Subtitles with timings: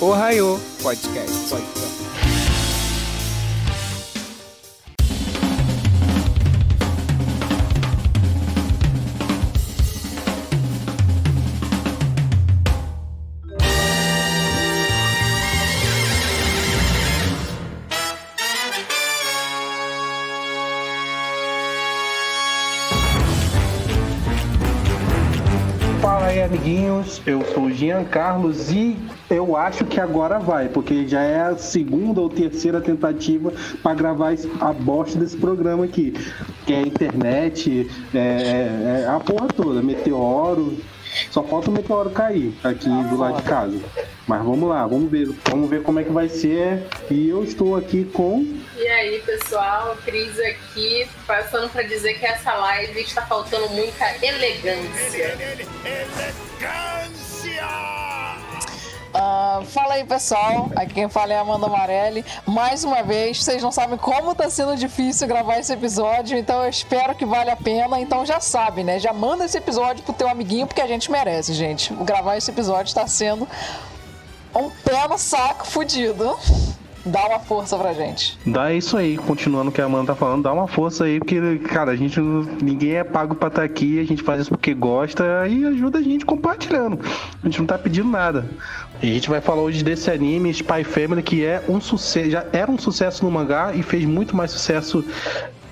[0.00, 1.50] Ohio Podcast.
[1.50, 1.90] Podcast.
[26.50, 28.96] amiguinhos, eu sou o Jean Carlos e
[29.30, 33.52] eu acho que agora vai, porque já é a segunda ou terceira tentativa
[33.82, 36.12] para gravar a bosta desse programa aqui,
[36.66, 40.76] que é a internet, é, é, é a porra toda, meteoro,
[41.30, 43.78] só falta o meteoro cair aqui do lado de casa.
[44.26, 46.86] Mas vamos lá, vamos ver, vamos ver como é que vai ser.
[47.10, 48.46] E eu estou aqui com.
[48.76, 55.36] E aí, pessoal, Cris aqui, passando para dizer que essa live está faltando muita elegância.
[55.82, 57.19] Elegância!
[59.20, 60.70] Uh, fala aí, pessoal.
[60.74, 62.24] Aqui quem fala é Amanda Amarelli.
[62.46, 66.70] Mais uma vez, vocês não sabem como tá sendo difícil gravar esse episódio, então eu
[66.70, 68.00] espero que vale a pena.
[68.00, 68.98] Então já sabe, né?
[68.98, 71.92] Já manda esse episódio pro teu amiguinho, porque a gente merece, gente.
[71.92, 73.46] Gravar esse episódio está sendo
[74.54, 76.38] um pé no saco fudido.
[77.04, 78.38] Dá uma força pra gente.
[78.44, 81.58] Dá isso aí, continuando o que a Amanda tá falando, dá uma força aí, porque,
[81.60, 84.74] cara, a gente ninguém é pago pra estar tá aqui, a gente faz isso porque
[84.74, 87.00] gosta e ajuda a gente compartilhando.
[87.42, 88.50] A gente não tá pedindo nada.
[89.02, 92.70] A gente vai falar hoje desse anime Spy Family, que é um sucesso, já era
[92.70, 95.02] um sucesso no mangá e fez muito mais sucesso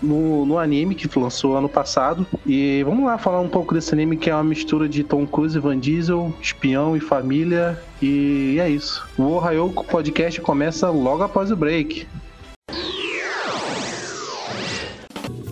[0.01, 2.27] no, no anime que lançou ano passado.
[2.47, 5.59] E vamos lá falar um pouco desse anime que é uma mistura de Tom Cruise
[5.59, 7.79] e Van Diesel, espião e família.
[8.01, 9.07] E é isso.
[9.19, 12.07] O Ohio Podcast começa logo após o break.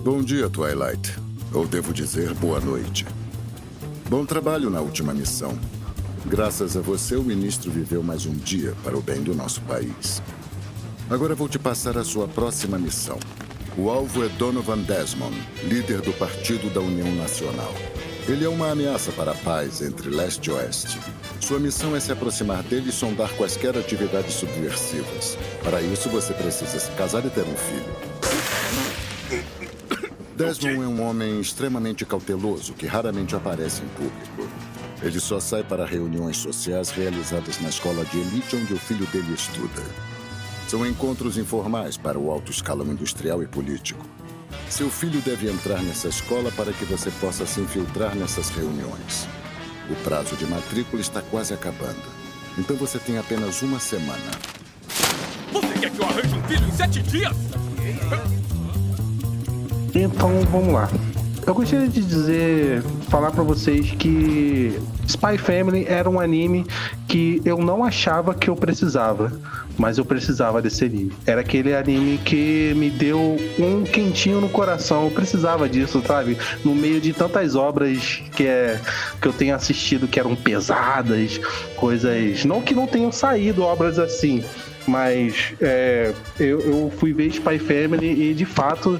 [0.03, 1.13] Bom dia, Twilight.
[1.53, 3.05] Ou devo dizer, boa noite.
[4.09, 5.55] Bom trabalho na última missão.
[6.27, 10.21] Graças a você, o ministro viveu mais um dia para o bem do nosso país.
[11.09, 13.17] Agora vou te passar a sua próxima missão.
[13.77, 15.33] O alvo é Donovan Desmond,
[15.63, 17.73] líder do Partido da União Nacional.
[18.27, 20.99] Ele é uma ameaça para a paz entre leste e oeste.
[21.39, 25.37] Sua missão é se aproximar dele e sondar quaisquer atividades subversivas.
[25.63, 27.95] Para isso, você precisa se casar e ter um filho.
[30.35, 34.46] Desmond é um homem extremamente cauteloso que raramente aparece em público.
[35.01, 39.33] Ele só sai para reuniões sociais realizadas na escola de elite onde o filho dele
[39.33, 39.83] estuda.
[40.67, 44.05] São encontros informais para o alto escalão industrial e político.
[44.69, 49.27] Seu filho deve entrar nessa escola para que você possa se infiltrar nessas reuniões.
[49.89, 52.01] O prazo de matrícula está quase acabando.
[52.57, 54.31] Então você tem apenas uma semana.
[55.53, 57.37] Você quer que eu arranje um filho em sete dias?
[59.95, 60.89] Então vamos lá.
[61.45, 66.65] Eu gostaria de dizer, falar para vocês que Spy Family era um anime
[67.07, 69.31] que eu não achava que eu precisava,
[69.77, 71.13] mas eu precisava desse anime.
[71.25, 75.05] Era aquele anime que me deu um quentinho no coração.
[75.05, 76.37] Eu precisava disso, sabe?
[76.63, 78.79] No meio de tantas obras que é
[79.21, 81.39] que eu tenho assistido que eram pesadas,
[81.75, 84.43] coisas não que não tenham saído obras assim,
[84.87, 88.99] mas é, eu, eu fui ver Spy Family e de fato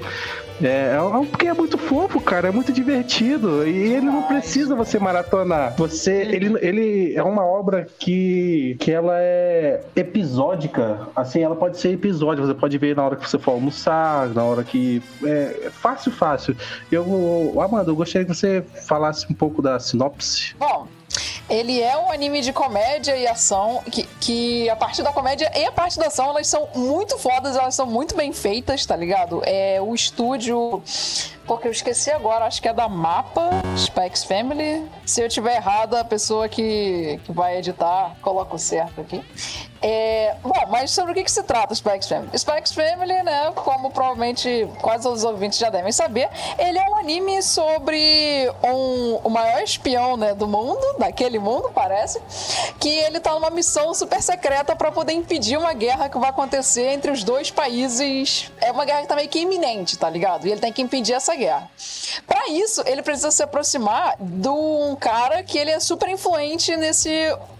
[0.62, 3.66] é, é porque é muito fofo, cara, é muito divertido.
[3.66, 5.74] E ele não precisa você maratonar.
[5.76, 11.08] Você, ele, ele é uma obra que, que ela é episódica.
[11.14, 12.46] Assim, ela pode ser episódio.
[12.46, 15.02] Você pode ver na hora que você for almoçar, na hora que.
[15.24, 16.56] É fácil, fácil.
[16.90, 20.54] Eu, Amanda, eu gostaria que você falasse um pouco da sinopse.
[20.58, 20.86] Bom,
[21.48, 25.64] ele é um anime de comédia e ação que, que a parte da comédia e
[25.64, 29.42] a parte da ação elas são muito fodas, elas são muito bem feitas, tá ligado?
[29.44, 30.82] É o estúdio
[31.48, 34.86] porque eu esqueci agora, acho que é da Mapa, Specs Family.
[35.06, 39.24] Se eu tiver errado, a pessoa que, que vai editar coloca o certo aqui.
[39.80, 42.36] É, bom, mas sobre o que, que se trata o Spikes Family?
[42.36, 46.28] Spikes Family, né, como provavelmente quase todos os ouvintes já devem saber,
[46.58, 52.20] ele é um anime sobre um, o maior espião né, do mundo, daquele mundo, parece,
[52.80, 56.88] que ele tá numa missão super secreta para poder impedir uma guerra que vai acontecer
[56.88, 58.50] entre os dois países.
[58.60, 60.46] É uma guerra que tá meio que iminente, tá ligado?
[60.46, 61.70] E ele tem que impedir essa guerra.
[62.26, 67.10] Para isso, ele precisa se aproximar de um cara que ele é super influente nesse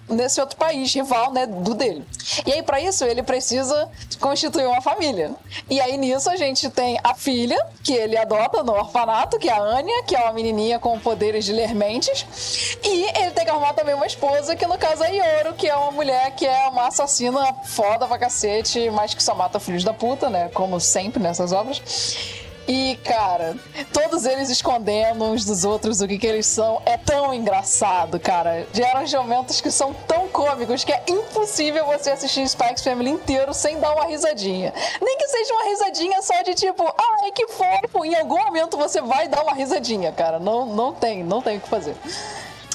[0.09, 2.05] nesse outro país rival, né, do dele.
[2.47, 3.91] E aí para isso ele precisa
[4.21, 5.33] constituir uma família.
[5.69, 9.53] E aí nisso a gente tem a filha que ele adota no orfanato, que é
[9.53, 13.51] a Anya, que é uma menininha com poderes de ler mentes, e ele tem que
[13.51, 16.69] arrumar também uma esposa, que no caso é Yoro, que é uma mulher que é
[16.69, 21.23] uma assassina foda pra cacete, mas que só mata filhos da puta, né, como sempre
[21.23, 22.48] nessas obras.
[22.69, 23.57] E, cara,
[23.95, 28.67] todos eles escondendo uns dos outros o que, que eles são é tão engraçado, cara.
[28.75, 33.81] Geram momentos que são tão cômicos que é impossível você assistir Spikes Family inteiro sem
[33.81, 34.75] dar uma risadinha.
[35.01, 38.05] Nem que seja uma risadinha só de tipo, ai, que fofo.
[38.05, 40.39] Em algum momento você vai dar uma risadinha, cara.
[40.39, 41.97] Não, não tem, não tem o que fazer.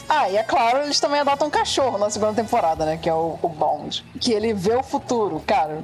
[0.10, 2.98] Ah, e é claro, eles também adotam um cachorro na segunda temporada, né?
[2.98, 4.04] Que é o, o Bond.
[4.20, 5.84] Que ele vê o futuro, cara.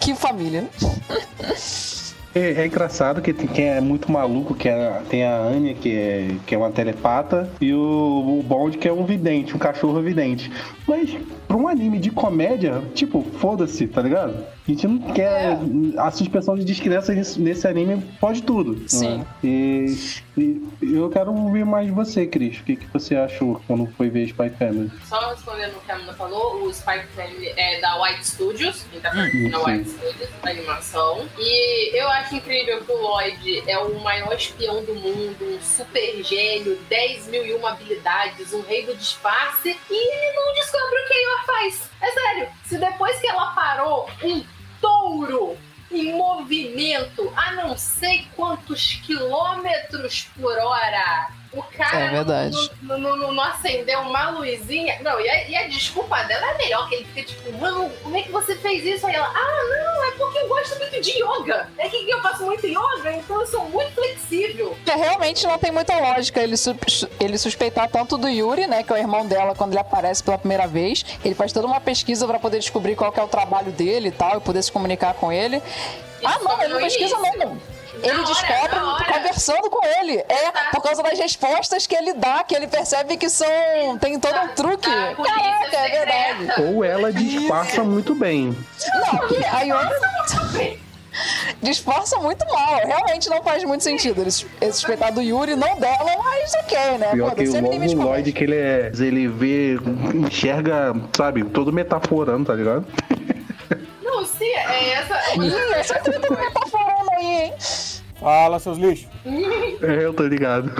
[0.00, 0.66] Que família.
[2.36, 5.96] É, é engraçado que tem quem é muito maluco, que é, tem a Anya, que
[5.96, 10.02] é, que é uma telepata, e o, o Bond, que é um vidente, um cachorro
[10.02, 10.52] vidente.
[10.86, 14.46] Mas pra um anime de comédia, tipo, foda-se, tá ligado?
[14.66, 15.52] A gente não quer.
[15.52, 16.00] É.
[16.00, 18.88] A suspensão de descrença nesse, anime pode tudo.
[18.88, 19.18] Sim.
[19.18, 19.26] né?
[19.44, 19.96] E,
[20.36, 22.58] e eu quero ouvir mais de você, Cris.
[22.58, 24.90] O que, que você achou quando foi ver Spy Family?
[25.04, 29.00] Só respondendo o que a Amanda falou, o Spike Family é da White Studios, quem
[29.00, 29.70] tá produzindo a Sim.
[29.70, 31.28] White Studios, a animação.
[31.38, 36.24] E eu acho incrível que o Lloyd é o maior espião do mundo, um super
[36.24, 41.06] gênio, 10 mil e uma habilidades, um rei do disfarce, e ele não descobre o
[41.06, 41.90] que a Faz.
[42.00, 44.44] É sério, se depois que ela parou um
[44.80, 45.56] touro
[45.90, 51.28] em movimento a não sei quantos quilômetros por hora.
[51.52, 52.70] O cara É verdade.
[52.82, 54.98] Não, não, não- não acendeu uma luzinha.
[55.00, 58.14] Não, e a, e a desculpa dela é melhor, que ele fica tipo, mano, como
[58.16, 59.06] é que você fez isso?
[59.06, 61.68] Aí ela, ah, não, é porque eu gosto muito de yoga.
[61.78, 64.76] É que eu faço muito yoga, então eu sou muito flexível.
[64.84, 68.92] Que realmente não tem muita lógica ele, sus- ele suspeitar tanto do Yuri, né, que
[68.92, 71.04] é o irmão dela, quando ele aparece pela primeira vez.
[71.24, 74.12] Ele faz toda uma pesquisa pra poder descobrir qual que é o trabalho dele e
[74.12, 75.62] tal, e poder se comunicar com ele.
[76.24, 77.38] ah, não, ele não pesquisa início.
[77.38, 77.75] não.
[78.02, 78.78] Ele hora, descobre
[79.12, 80.18] conversando com ele.
[80.28, 80.70] É Exato.
[80.72, 83.48] por causa das respostas que ele dá, que ele percebe que são.
[84.00, 84.88] tem todo um truque.
[84.88, 86.34] Da polícia Caraca, é secreta.
[86.36, 86.62] verdade.
[86.62, 88.56] Ou ela disfarça muito bem.
[88.94, 90.86] Não, que a Yuri
[91.62, 92.76] disfarça muito mal.
[92.84, 97.10] Realmente não faz muito sentido ele suspeitar do Yuri, não dela, mas ok, né?
[97.12, 97.98] Pior que Foda-se, o.
[98.02, 98.92] Lloyd, que ele é.
[98.98, 99.74] Ele vê,
[100.14, 102.86] enxerga, sabe, todo metaforando, tá ligado?
[104.16, 105.14] Não, sim, é essa.
[105.76, 107.54] Essa treta metaforando aí, hein?
[108.18, 109.08] Fala, seus lixos.
[109.82, 110.72] É, eu tô ligado.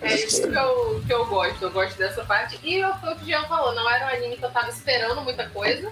[0.00, 1.62] É isso que eu, que eu gosto.
[1.62, 2.58] Eu gosto dessa parte.
[2.62, 4.68] E eu- foi o que o Jean falou, não era um anime que eu tava
[4.68, 5.90] esperando muita coisa.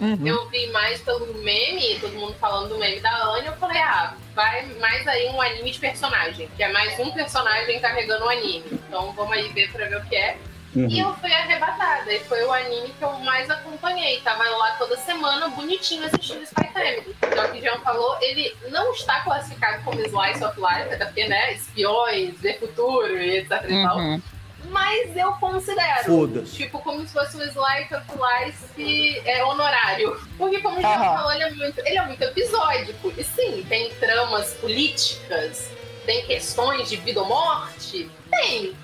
[0.00, 0.26] Uhum.
[0.26, 4.14] Eu vi mais pelo meme, todo mundo falando do meme da Anya, eu falei, ah,
[4.34, 8.64] vai mais aí um anime de personagem, que é mais um personagem carregando o anime.
[8.72, 10.36] Então vamos aí ver pra ver o que é.
[10.74, 11.08] E Uhum.
[11.08, 14.20] eu fui arrebatada, e foi o anime que eu mais acompanhei.
[14.20, 17.16] Tava lá toda semana, bonitinho, assistindo Spy Family.
[17.22, 21.04] Então, o que o Jean falou, ele não está classificado como Slice of Life, até
[21.06, 23.96] porque, né, espiões, ver futuro e etc e tal.
[23.98, 24.22] Uhum.
[24.70, 26.42] Mas eu considero.
[26.44, 30.20] Tipo, como se fosse um Slice of Life é, honorário.
[30.36, 31.16] Porque, como o Jean Aham.
[31.16, 33.12] falou, ele é, muito, ele é muito episódico.
[33.16, 35.70] E sim, tem tramas políticas,
[36.04, 38.10] tem questões de vida ou morte.
[38.30, 38.76] Tem.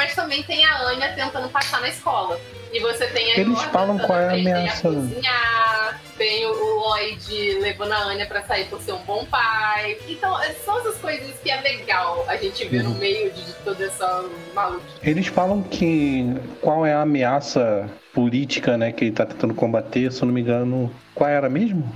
[0.00, 2.40] Mas também tem a Anya tentando passar na escola.
[2.72, 4.96] E você tem a Eles Yor falam qual é a ameaça, né?
[4.96, 9.98] cozinhar, tem o Lloyd levando a Anya pra sair por ser um bom pai.
[10.08, 12.94] Então, são essas coisas que é legal a gente ver Uhum.
[12.94, 14.24] no meio de toda essa
[14.54, 14.96] maluquice.
[15.02, 16.24] Eles falam que
[16.62, 20.40] qual é a ameaça política, né, que ele tá tentando combater, se eu não me
[20.40, 21.92] engano, qual era mesmo?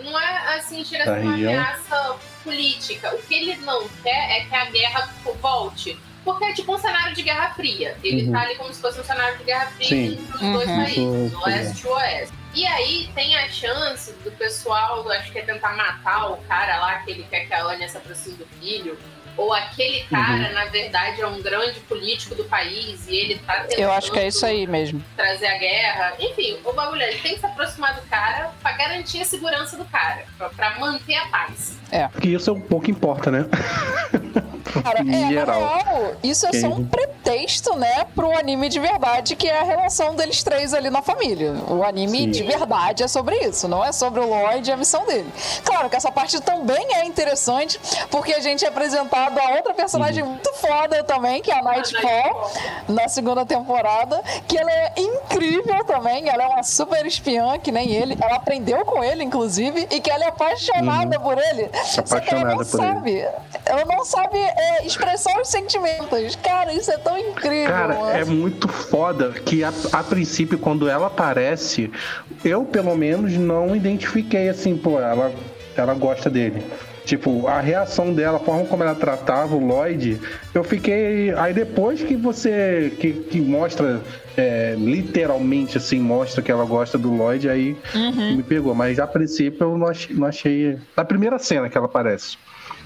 [0.00, 1.52] não é assim, chega a ser uma região?
[1.52, 3.14] ameaça política.
[3.16, 5.10] O que ele não quer é que a guerra
[5.42, 5.98] volte.
[6.28, 7.96] Porque é tipo um cenário de Guerra Fria.
[8.04, 8.32] Ele Uhum.
[8.32, 10.12] tá ali como se fosse um cenário de Guerra Fria Sim.
[10.12, 10.76] entre os dois Uhum.
[10.76, 10.98] países,
[11.32, 12.34] Isso, o leste e o oeste.
[12.54, 16.98] E aí tem a chance do pessoal, acho que é tentar matar o cara lá,
[16.98, 18.98] que ele quer que a Anya se aproxime do filho.
[19.38, 23.78] Ou aquele cara, na verdade, é um grande político do país e ele tá tentando
[23.80, 25.00] Eu acho que é isso aí mesmo.
[25.16, 26.14] trazer a guerra.
[26.18, 29.76] Enfim, o bagulho é, ele tem que se aproximar do cara pra garantir a segurança
[29.76, 31.78] do cara, pra, pra manter a paz.
[32.20, 33.44] Que isso é um pouco importa, né?
[34.82, 35.60] Cara, é, na geral.
[35.60, 40.14] real, isso é só um pretexto, né, pro anime de verdade, que é a relação
[40.14, 41.52] deles três ali na família.
[41.68, 42.30] O anime Sim.
[42.30, 45.30] de verdade é sobre isso, não é sobre o Lloyd e a missão dele.
[45.64, 50.22] Claro que essa parte também é interessante, porque a gente é apresentado a outra personagem
[50.24, 52.50] muito foda também, que é a Nightfall,
[52.88, 57.90] na segunda temporada, que ela é incrível também, ela é uma super espiã, que nem
[57.90, 58.16] ele.
[58.20, 61.70] Ela aprendeu com ele, inclusive, e que ela é apaixonada por ele.
[62.04, 63.22] Só que ela não Apaixonada por ele.
[63.22, 63.28] sabe.
[63.64, 66.36] Ela não sabe é, expressar os sentimentos.
[66.36, 67.68] Cara, isso é tão incrível.
[67.72, 68.10] Cara, mano.
[68.16, 71.90] é muito foda que a, a princípio, quando ela aparece,
[72.44, 75.32] eu pelo menos não identifiquei assim, pô, ela,
[75.76, 76.62] ela gosta dele.
[77.04, 80.20] Tipo, a reação dela, a forma como ela tratava o Lloyd,
[80.52, 81.32] eu fiquei.
[81.38, 82.92] Aí depois que você.
[83.00, 84.02] que, que mostra,
[84.36, 88.36] é, literalmente assim, mostra que ela gosta do Lloyd, aí Uhum.
[88.36, 88.74] me pegou.
[88.74, 90.76] Mas a princípio eu não achei, não achei.
[90.94, 92.36] Na primeira cena que ela aparece.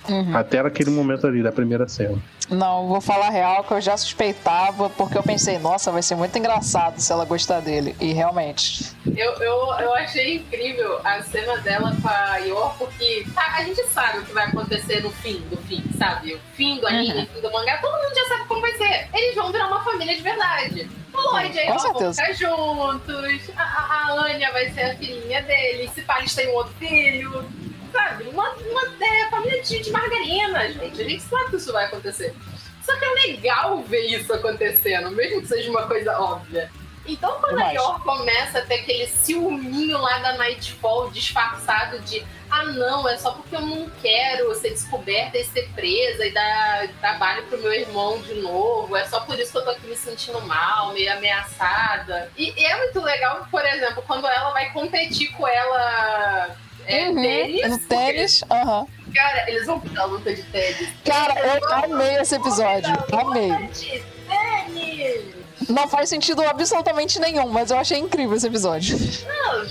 [0.09, 0.37] Uhum.
[0.37, 2.19] Até aquele momento ali da primeira cena.
[2.51, 6.37] Não, vou falar real que eu já suspeitava, porque eu pensei, nossa, vai ser muito
[6.37, 7.95] engraçado se ela gostar dele.
[8.01, 8.93] E realmente.
[9.07, 13.83] Eu, eu, eu achei incrível a cena dela com a Yor, porque tá, a gente
[13.85, 16.35] sabe o que vai acontecer no fim do fim, sabe?
[16.35, 17.23] O fim do anime, Uhum.
[17.23, 19.09] o fim do mangá, todo mundo já sabe como vai ser.
[19.15, 20.91] Eles vão virar uma família de verdade.
[21.15, 22.23] O Lloyd e a Yor vão certeza.
[22.23, 26.49] ficar juntos, a, a, a Anya vai ser a filhinha dele, se pá, eles têm
[26.51, 27.45] um outro filho.
[27.93, 28.25] Sabe?
[28.25, 31.01] Uma, uma é, família de, de margarina, gente.
[31.01, 32.35] A gente sabe que isso vai acontecer.
[32.83, 36.71] Só que é legal ver isso acontecendo, mesmo que seja uma coisa óbvia.
[37.07, 37.75] Então, quando a Demais.
[37.75, 43.33] Yor começa a ter aquele ciúminho lá da Nightfall disfarçado de ah, não, é só
[43.33, 48.21] porque eu não quero ser descoberta e ser presa e dar trabalho pro meu irmão
[48.21, 52.31] de novo, é só por isso que eu tô aqui me sentindo mal, meio ameaçada.
[52.37, 56.57] E é muito legal, por exemplo, quando ela vai competir com ela.
[56.87, 58.87] É, Uhum, tênis, porque, tênis, aham.
[59.15, 60.89] Cara, eles vão pra luta de tênis.
[61.05, 62.93] Cara, eu Eles amei esse episódio.
[63.13, 63.53] Amei.
[63.69, 65.25] de tênis.
[65.69, 68.99] Não faz sentido absolutamente nenhum, mas eu achei incrível esse episódio.
[68.99, 69.65] Não.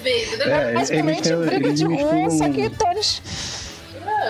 [0.00, 0.54] Entendeu?
[0.54, 3.22] É, Basicamente, eles- briga eles de rua, só que tênis.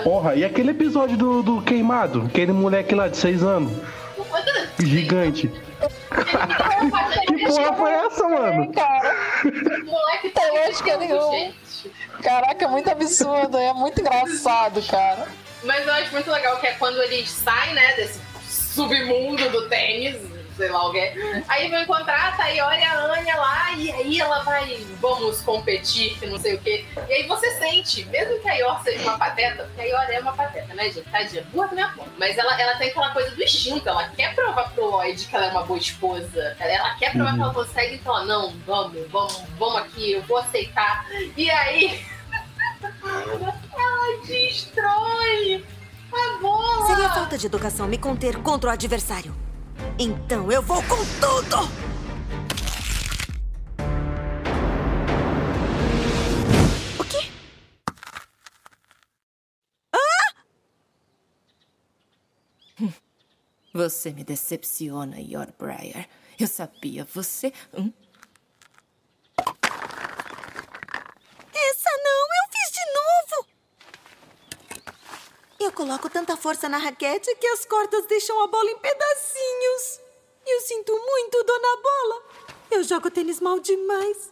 [0.03, 2.23] Porra, e aquele episódio do, do queimado?
[2.27, 3.71] Aquele moleque lá de seis anos,
[4.79, 5.49] gigante.
[6.09, 8.73] Que porra foi essa, mano?
[8.73, 9.15] Cara,
[9.85, 11.31] moleque tá lógica nenhuma.
[11.31, 11.91] gente.
[12.21, 15.27] caraca, é muito absurdo, é muito engraçado, cara.
[15.63, 20.17] Mas eu acho muito legal que é quando eles saem, né, desse submundo do tênis,
[20.59, 21.43] sei lá o que.
[21.47, 26.19] Aí vão encontrar a Tayori e a Anya lá, e aí ela vai, vamos competir,
[26.19, 26.85] que não sei o quê.
[27.07, 30.19] E aí você sente, mesmo que a Yor seja uma pateta, porque a Yor é
[30.19, 31.09] uma pateta, né, gente?
[31.09, 32.09] Tadinha, burra da minha porra.
[32.17, 35.45] Mas ela, ela tem aquela coisa do instinto, ela quer provar pro Lloyd que ela
[35.45, 36.57] é uma boa esposa.
[36.59, 40.21] Ela, ela quer provar que ela consegue, então ela, não, vamos, vamos, vamos aqui, eu
[40.23, 41.07] vou aceitar.
[41.37, 42.05] E aí.
[42.83, 45.65] ela destrói
[46.11, 46.87] a bola!
[46.87, 49.48] Seria falta de educação me conter contra o adversário.
[50.01, 51.57] Então eu vou com tudo!
[56.97, 57.29] O quê?
[63.73, 66.07] Você me decepciona, Yorbriar.
[66.39, 67.51] Eu sabia, você.
[67.73, 67.91] Hum?
[71.53, 72.27] Essa não!
[72.39, 73.47] Eu fiz de novo!
[75.59, 79.99] Eu coloco tanta força na raquete que as cordas deixam a bola em pedacinhos.
[80.47, 82.23] Eu sinto muito, dona Bola.
[82.71, 84.31] Eu jogo tênis mal demais.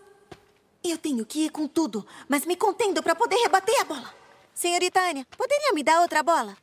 [0.83, 4.15] Eu tenho que ir com tudo, mas me contendo para poder rebater a bola.
[4.53, 6.55] Senhorita Anya, poderia me dar outra bola?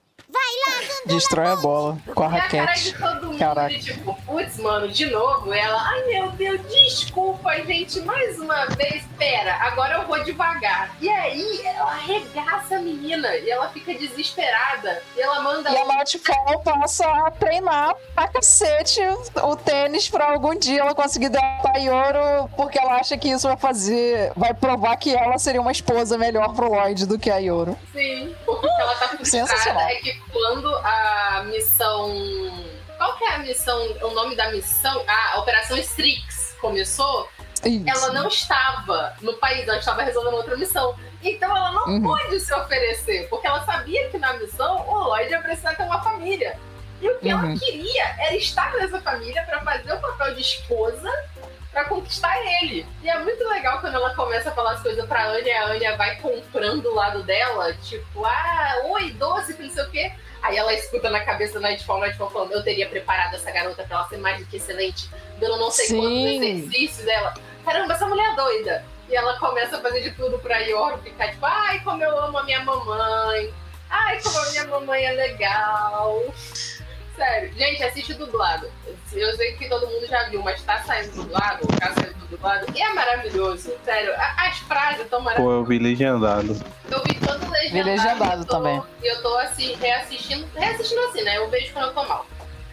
[1.07, 2.85] Destrói a bola com a E a cara raquete.
[2.93, 3.69] de todo mundo, Caraca.
[3.69, 5.53] de tipo, putz, mano, de novo.
[5.53, 9.05] Ela, ai meu Deus, desculpa, gente, mais uma vez.
[9.19, 10.97] Pera, agora eu vou devagar.
[11.01, 15.03] E aí, ela arregaça a menina e ela fica desesperada.
[15.17, 15.71] E ela manda.
[15.71, 19.01] E a Nightfall passa a treinar pra cacete
[19.43, 23.47] o tênis pra algum dia ela conseguir derrotar a Yoro, porque ela acha que isso
[23.47, 27.37] vai fazer, vai provar que ela seria uma esposa melhor pro Lloyd do que a
[27.39, 27.77] Yoro.
[27.93, 29.83] Sim, porque ela tá frustrada Sensacional.
[29.89, 32.11] é que quando a missão.
[32.97, 33.79] Qual que é a missão?
[34.03, 35.05] O nome da missão?
[35.07, 37.29] Ah, a Operação Strix começou.
[37.65, 37.85] Isso.
[37.89, 40.95] ela não estava no país, ela estava resolvendo outra missão.
[41.23, 42.03] Então ela não Uhum.
[42.03, 46.03] pôde se oferecer, porque ela sabia que na missão o Lloyd ia precisar ter uma
[46.03, 46.59] família.
[47.01, 47.59] E o que ela Uhum.
[47.59, 51.11] queria era estar nessa família para fazer o papel de esposa
[51.75, 52.87] para conquistar ele.
[53.03, 55.67] E é muito legal quando ela começa a falar as coisas pra Anya, e a
[55.67, 60.13] Anya vai comprando o lado dela, tipo, ah, oi, doce, que não sei o quê.
[60.41, 63.97] Aí ela escuta na cabeça da Nightfall, Nightfall falando, eu teria preparado essa garota pra
[63.97, 66.45] ela ser mais do que excelente, dando não sei quantos Sim.
[66.45, 67.35] exercícios dela.
[67.65, 68.85] Caramba, essa mulher é doida.
[69.09, 72.39] E ela começa a fazer de tudo pra Yor ficar tipo, ai, como eu amo
[72.39, 73.53] a minha mamãe.
[73.91, 76.23] Ai, como a minha mamãe é legal.
[77.17, 78.69] Sério, gente, assiste dublado.
[79.13, 82.83] Eu sei que todo mundo já viu, mas tá saindo dublado, tá saindo dublado, e
[82.83, 83.73] é maravilhoso.
[83.85, 85.59] Sério, as frases estão Pô, maravilhosas.
[85.61, 86.65] eu vi legendado.
[86.91, 87.71] Eu vi todo legendado.
[87.73, 88.83] Vi legendado tô- também.
[89.03, 90.49] E eu tô assim, reassistindo.
[90.57, 91.37] Reassistindo assim, né?
[91.37, 92.27] Eu vejo quando eu tô mal.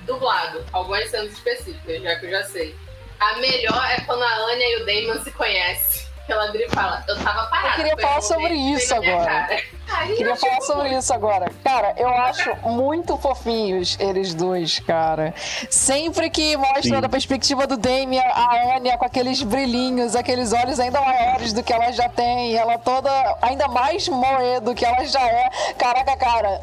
[0.07, 0.65] Dublado.
[0.73, 2.75] Algumas cenas específicas, já que eu já sei.
[3.19, 6.10] A melhor é quando a Anya e o Damon se conhecem.
[6.25, 7.67] Que ela vira e fala, eu tava parada.
[7.69, 9.49] Eu queria falar sobre isso agora.
[9.91, 11.51] Aí Queria falar tipo, sobre isso agora.
[11.63, 15.33] Cara, eu acho muito fofinhos eles dois, cara.
[15.69, 17.01] Sempre que mostra Sim.
[17.01, 21.73] da perspectiva do Damien, a Anya com aqueles brilhinhos, aqueles olhos ainda maiores do que
[21.73, 23.09] ela já tem, ela toda
[23.41, 25.49] ainda mais moe do que ela já é.
[25.77, 26.61] Caraca, cara.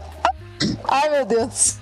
[0.89, 1.79] Ai, meu Deus.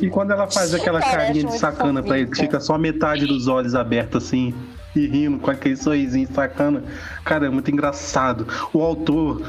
[0.00, 2.78] E quando ela faz aquela Parece carinha de muito sacana pra ele, que fica só
[2.78, 4.54] metade dos olhos abertos assim,
[4.94, 6.82] e rindo com aquele sorrisinho sacana,
[7.24, 8.46] cara, é muito engraçado.
[8.72, 9.42] O autor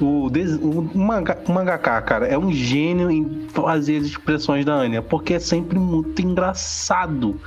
[0.00, 0.54] O, des...
[0.54, 1.38] o manga...
[1.46, 5.78] o mangaka, cara, é um gênio em fazer as expressões da Anya, porque é sempre
[5.78, 7.40] muito engraçado.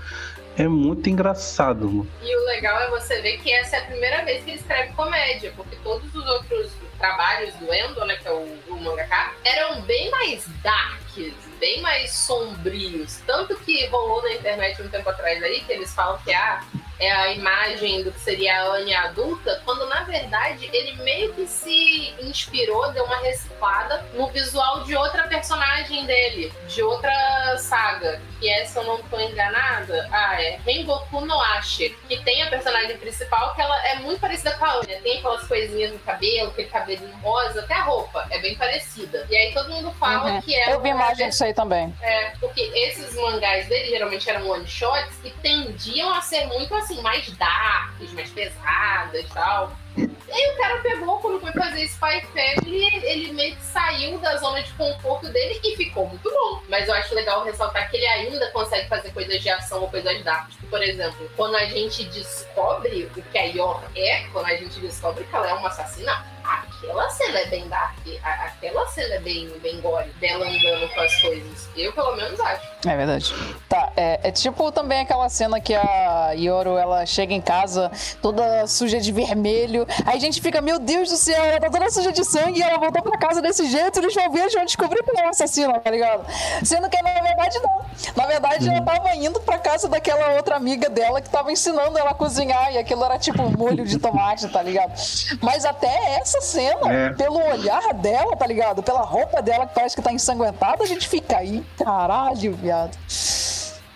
[0.58, 2.08] É muito engraçado.
[2.22, 4.94] E o legal é você ver que essa é a primeira vez que ele escreve
[4.94, 6.72] comédia, porque todos os outros
[7.06, 12.12] trabalhos do Endo, né, que é o, o mangaka, eram bem mais darks, bem mais
[12.12, 13.22] sombrios.
[13.28, 16.64] Tanto que rolou na internet um tempo atrás aí, que eles falam que ah,
[17.00, 21.46] é a imagem do que seria a Anya adulta, quando na verdade ele meio que
[21.46, 28.50] se inspirou, deu uma reciclada no visual de outra personagem dele, de outra saga, que
[28.50, 32.98] é, se eu não tô enganada, ah, é Rengoku no Ashi, que tem a personagem
[32.98, 36.70] principal que ela é muito parecida com a Anya, tem aquelas coisinhas no cabelo, aquele
[36.96, 39.26] cabelinho rosa, até a roupa é bem parecida.
[39.30, 40.42] E aí todo mundo fala Uhum.
[40.42, 41.94] que é Eu vi imagem disso aí também.
[42.02, 47.02] é, porque esses mangás dele geralmente eram one shots e tendiam a ser muito assim,
[47.02, 49.72] mais darks, mais pesadas e tal.
[49.98, 54.36] E aí o cara pegou, quando foi fazer Spy Family, ele meio que saiu da
[54.38, 56.62] zona de conforto dele e ficou muito bom.
[56.68, 60.22] Mas eu acho legal ressaltar que ele ainda consegue fazer coisas de ação ou coisas
[60.24, 60.56] darks.
[60.70, 65.24] Por exemplo, quando a gente descobre o que a Yor é, quando a gente descobre
[65.24, 69.82] que ela é uma assassina, aquela cena é bem dark, aquela cena é bem, bem
[69.82, 71.70] gore, dela andando com as coisas.
[71.76, 72.76] Eu, pelo menos, acho.
[72.88, 73.34] É verdade.
[73.68, 78.68] Tá, é, é tipo também aquela cena que a Yoro, ela chega em casa toda
[78.68, 79.88] suja de vermelho.
[80.06, 82.64] Aí a gente fica, meu Deus do céu, ela tá toda suja de sangue e
[82.64, 84.00] ela voltou pra casa desse jeito.
[84.00, 86.26] Eles vão ver, eles vão descobrir que ela é uma assassina, tá ligado?
[86.64, 87.86] Sendo que na verdade não.
[88.16, 92.12] Na verdade, ela tava indo pra casa daquela outra amiga dela que tava ensinando ela
[92.12, 92.74] a cozinhar.
[92.74, 94.94] E aquilo era tipo molho de tomate, tá ligado?
[95.42, 97.10] Mas até essa cena, É.
[97.14, 98.82] pelo olhar dela, tá ligado?
[98.84, 102.98] Pela roupa dela que parece que tá ensanguentada, a gente fica aí, caralho, viado.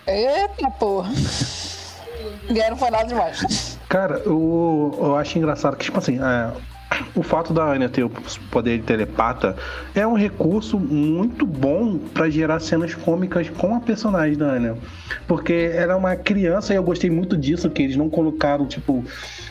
[0.07, 1.11] Eita porra.
[2.49, 3.77] E aí não foi nada demais.
[3.87, 6.51] Cara, eu, eu acho engraçado que, tipo assim, é,
[7.15, 8.09] o fato da Anya ter o
[8.51, 9.55] poder de telepata
[9.93, 14.75] é um recurso muito bom pra gerar cenas cômicas com a personagem da Anya.
[15.27, 19.03] Porque ela é uma criança e eu gostei muito disso, que eles não colocaram, tipo,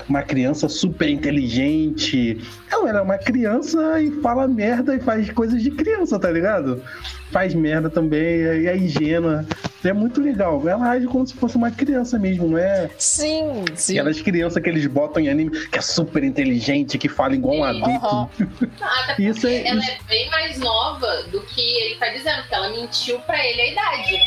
[0.08, 2.40] uma criança super inteligente.
[2.70, 6.82] Não, ela é uma criança e fala merda e faz coisas de criança, tá ligado?
[7.30, 9.44] Faz merda também, e é ingênua.
[9.84, 10.66] É muito legal.
[10.68, 12.90] Ela age como se fosse uma criança mesmo, não é?
[12.98, 13.98] Sim, sim.
[13.98, 17.64] Aquelas crianças que eles botam em anime que é super inteligente, que fala igual um
[17.64, 18.28] adulto.
[18.58, 22.70] Porque Isso é- ela é bem mais nova do que ele tá dizendo, porque ela
[22.70, 24.18] mentiu pra ele a idade.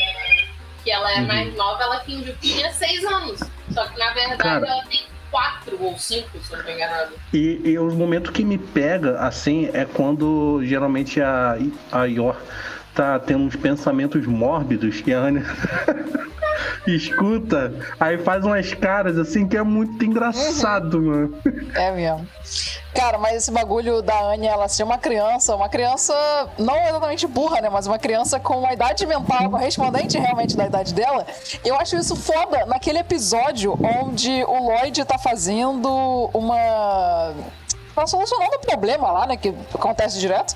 [0.84, 1.28] Que ela é Uhum.
[1.28, 3.40] mais nova, ela fingiu que tinha seis anos.
[3.72, 4.68] Só que na verdade Cara.
[4.68, 7.12] ela tem quatro ou cinco, se eu não tô enganado.
[7.34, 11.58] E, e o momento que me pega, assim, é quando geralmente a,
[11.92, 12.36] a Yor
[12.96, 15.46] tá tendo uns pensamentos mórbidos e a Anya
[16.88, 21.38] escuta, aí faz umas caras assim que é muito engraçado, mano.
[21.76, 22.28] É mesmo.
[22.94, 26.14] Cara, mas esse bagulho da Anya, ela ser uma criança, uma criança
[26.58, 27.70] não exatamente burra, né?
[27.70, 31.26] Mas uma criança com uma idade mental correspondente realmente da idade dela.
[31.64, 37.34] Eu acho isso foda naquele episódio onde o Lloyd tá fazendo uma.
[37.96, 39.36] Tá solucionando o problema lá, né?
[39.38, 40.56] Que acontece direto.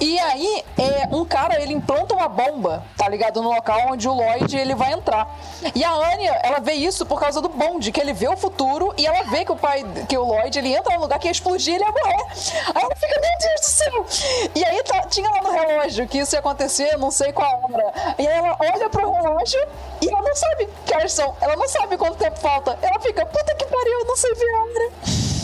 [0.00, 3.42] E aí, é, um cara, ele implanta uma bomba, tá ligado?
[3.42, 5.28] No local onde o Lloyd ele vai entrar.
[5.74, 8.94] E a Anya, ela vê isso por causa do bonde, que ele vê o futuro
[8.96, 11.32] e ela vê que o pai, que o Lloyd, ele entra num lugar que ia
[11.32, 12.26] explodir e ele ia morrer.
[12.74, 14.50] Aí ela fica, meu Deus do céu!
[14.54, 18.14] E aí tá- tinha lá no relógio que isso ia acontecer, não sei qual hora.
[18.18, 19.60] E aí ela olha pro relógio
[20.00, 20.68] e ela não sabe
[21.08, 21.36] são.
[21.40, 22.78] Ela não sabe quanto tempo falta.
[22.82, 25.35] Ela fica, puta que pariu, não sei ver a hora.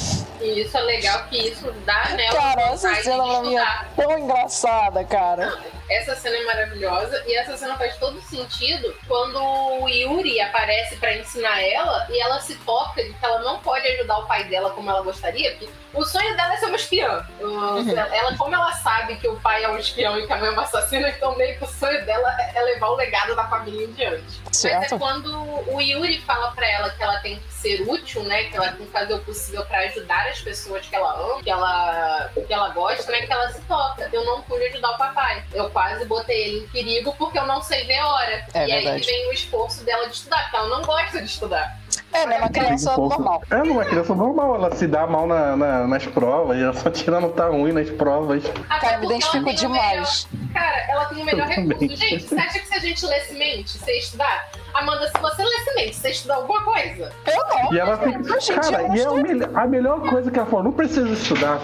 [0.42, 3.66] E isso é legal que isso dá nela Cara, essa cena de pra mim é
[3.96, 5.56] tão engraçada, cara.
[5.90, 11.14] Essa cena é maravilhosa e essa cena faz todo sentido quando o Yuri aparece pra
[11.16, 14.70] ensinar ela e ela se toca de que ela não pode ajudar o pai dela
[14.70, 17.26] como ela gostaria, porque o sonho dela é ser uma espiã.
[17.38, 20.48] Uh, Ela, como ela sabe que o pai é um espião e que a mãe
[20.48, 23.44] é uma assassina, então meio que o sonho dela é é levar o legado da
[23.48, 24.40] família em diante.
[24.44, 24.94] Mas Certo.
[24.94, 25.34] é quando
[25.72, 28.44] o Yuri fala pra ela que ela tem que ser útil, né?
[28.44, 31.50] Que ela tem que fazer o possível pra ajudar as pessoas que ela ama, que
[31.50, 33.22] ela, que ela gosta, né?
[33.26, 34.08] Que ela se toca.
[34.12, 35.42] Eu não pude ajudar o papai.
[35.52, 38.46] Eu quase botei ele em perigo porque eu não sei ver a hora.
[38.54, 39.00] É e aí verdade.
[39.00, 41.76] que vem o esforço dela de estudar, porque ela não gosta de estudar.
[42.12, 42.38] É, né?
[42.38, 43.42] Uma criança normal.
[43.50, 47.20] É uma criança normal, ela se dá mal na- na- nas provas, ela só tira
[47.20, 48.44] nota ruim nas provas.
[48.68, 50.28] Até Cara, me ela identifico tem o demais.
[50.30, 51.78] melhor- Cara, ela tem o melhor Eu recurso.
[51.78, 51.96] também.
[51.96, 54.50] Gente, você acha que se a gente lesse mente, você estudar?
[54.74, 57.12] Amanda, se você lesse mente, você estudar alguma coisa?
[57.26, 57.74] Eu não.
[57.74, 58.60] E ela fica.
[58.60, 61.58] Cara, e é a melhor coisa que ela falou, não precisa estudar.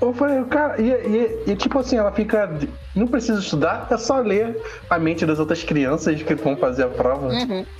[0.00, 2.50] Eu falei, cara, e, e- e, tipo assim, ela fica.
[2.94, 6.88] Não precisa estudar, é só ler a mente das outras crianças que vão fazer a
[6.88, 7.28] prova.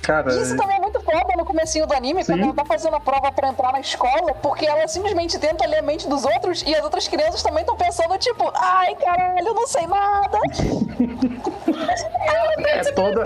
[0.03, 2.43] Cara, Isso também é muito foda no comecinho do anime, quando Sim.
[2.43, 5.81] ela tá fazendo a prova pra entrar na escola, porque ela simplesmente tenta ler a
[5.81, 9.67] mente dos outros e as outras crianças também estão pensando, tipo, ai, caralho, eu não
[9.67, 10.39] sei nada.
[12.69, 13.23] É toda,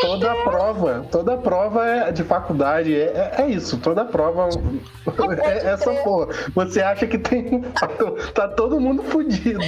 [0.00, 4.48] toda prova, toda prova é de faculdade, é, é- é isso, toda prova
[5.44, 6.28] é essa porra.
[6.54, 7.62] Você acha que tem.
[8.34, 9.60] Tá todo mundo fudido.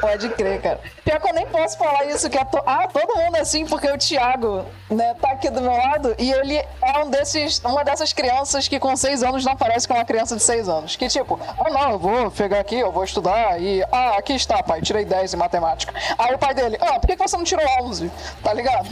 [0.00, 0.80] Pode crer, cara.
[1.04, 2.58] Pior que eu nem posso falar isso, que é to...
[2.66, 6.56] ah, todo mundo assim, porque o Thiago, né, tá aqui do meu lado e ele
[6.56, 10.36] é um desses, uma dessas crianças que com seis anos não parece com uma criança
[10.36, 10.96] de seis anos.
[10.96, 14.62] Que tipo, ah não, eu vou pegar aqui, eu vou estudar e, ah, aqui está,
[14.62, 15.92] pai, tirei 10 em matemática.
[16.18, 18.10] Aí o pai dele, ah, por que que você não tirou 11?
[18.42, 18.88] Tá ligado?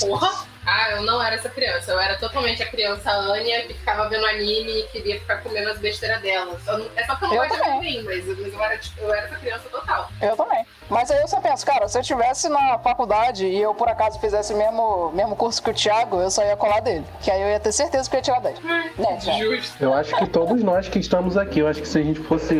[0.00, 0.55] Porra!
[0.66, 1.92] Ah, eu não era essa criança.
[1.92, 5.78] Eu era totalmente a criança Anya que ficava vendo anime e queria ficar comendo as
[5.78, 6.58] besteiras dela.
[6.66, 9.14] Não- É só que eu não gosto de anime, mas, mas eu, era, tipo, eu
[9.14, 10.08] era essa criança total.
[10.20, 10.66] Eu também.
[10.88, 14.20] Mas aí eu só penso, cara, se eu estivesse na faculdade e eu por acaso
[14.20, 17.04] fizesse o mesmo, mesmo curso que o Thiago, eu só ia colar dele.
[17.20, 18.60] Que aí eu ia ter certeza que eu ia tirar 10.
[18.62, 19.38] Né, Thiago?
[19.56, 19.82] Justo.
[19.82, 22.54] Eu acho que todos nós que estamos aqui, eu acho que se a gente fosse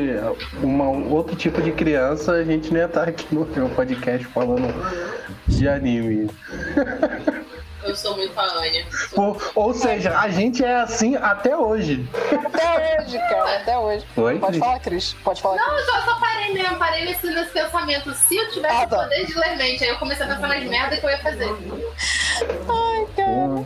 [0.62, 4.24] uma, um outro tipo de criança, a gente não ia estar aqui no meu podcast
[4.28, 4.74] falando
[5.46, 6.28] de anime.
[7.96, 8.84] Eu sou muito a Anya.
[8.90, 12.06] Sou- Ou, ou seja, a gente é assim até hoje.
[12.44, 14.04] Até hoje, cara, até hoje.
[14.14, 14.58] Oi, Pode Cris?
[14.66, 15.12] falar, Cris.
[15.24, 15.88] Pode falar, Não, Cris.
[15.88, 18.12] eu só, só parei mesmo, parei nesse, nesse pensamento.
[18.12, 18.96] Se eu tivesse Ah, tá.
[18.98, 21.18] o poder de ler mente, aí eu comecei a pensar nas merdas que eu ia
[21.18, 21.48] fazer.
[22.68, 23.64] Ai, cara.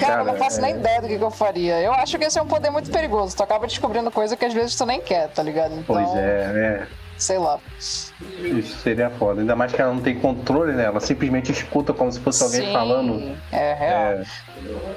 [0.00, 1.80] Cara, eu não faço nem é- ideia do que, que eu faria.
[1.80, 3.36] Eu acho que esse é um poder muito perigoso.
[3.36, 5.74] Tu acaba descobrindo coisa que às vezes tu nem quer, tá ligado?
[5.74, 6.88] Então, Pois é, né?
[7.20, 7.58] Sei lá.
[7.78, 9.40] Isso seria foda.
[9.40, 10.84] Ainda mais que ela não tem controle, né?
[10.84, 13.36] Ela simplesmente escuta como se fosse alguém Sim, falando.
[13.52, 14.00] É real.
[14.00, 14.24] É,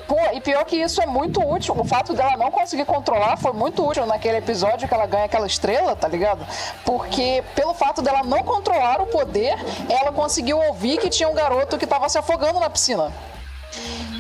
[0.07, 1.75] Pô, e pior que isso é muito útil.
[1.77, 5.45] O fato dela não conseguir controlar foi muito útil naquele episódio que ela ganha aquela
[5.45, 6.45] estrela, tá ligado?
[6.85, 9.55] Porque pelo fato dela não controlar o poder,
[9.89, 13.11] ela conseguiu ouvir que tinha um garoto que tava se afogando na piscina.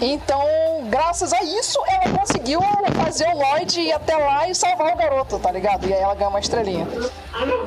[0.01, 0.43] Então,
[0.89, 2.61] graças a isso, ela conseguiu
[3.03, 5.87] fazer o Lloyd ir até lá e salvar o garoto, tá ligado?
[5.87, 6.87] E aí ela ganha uma estrelinha.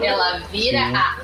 [0.03, 0.81] Ela vira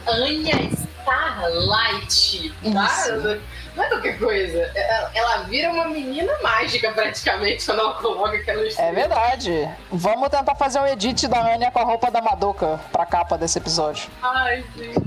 [0.06, 0.70] a Anya
[1.02, 2.54] Starlight.
[2.72, 3.38] Tá?
[3.74, 4.70] Não é qualquer coisa.
[4.74, 8.92] Ela, ela vira uma menina mágica, praticamente, quando ela coloca aquela É estrela.
[8.92, 9.68] verdade.
[9.90, 13.58] Vamos tentar fazer um edit da Anya com a roupa da Madoka pra capa desse
[13.58, 14.10] episódio.
[14.22, 15.00] Ai, gente.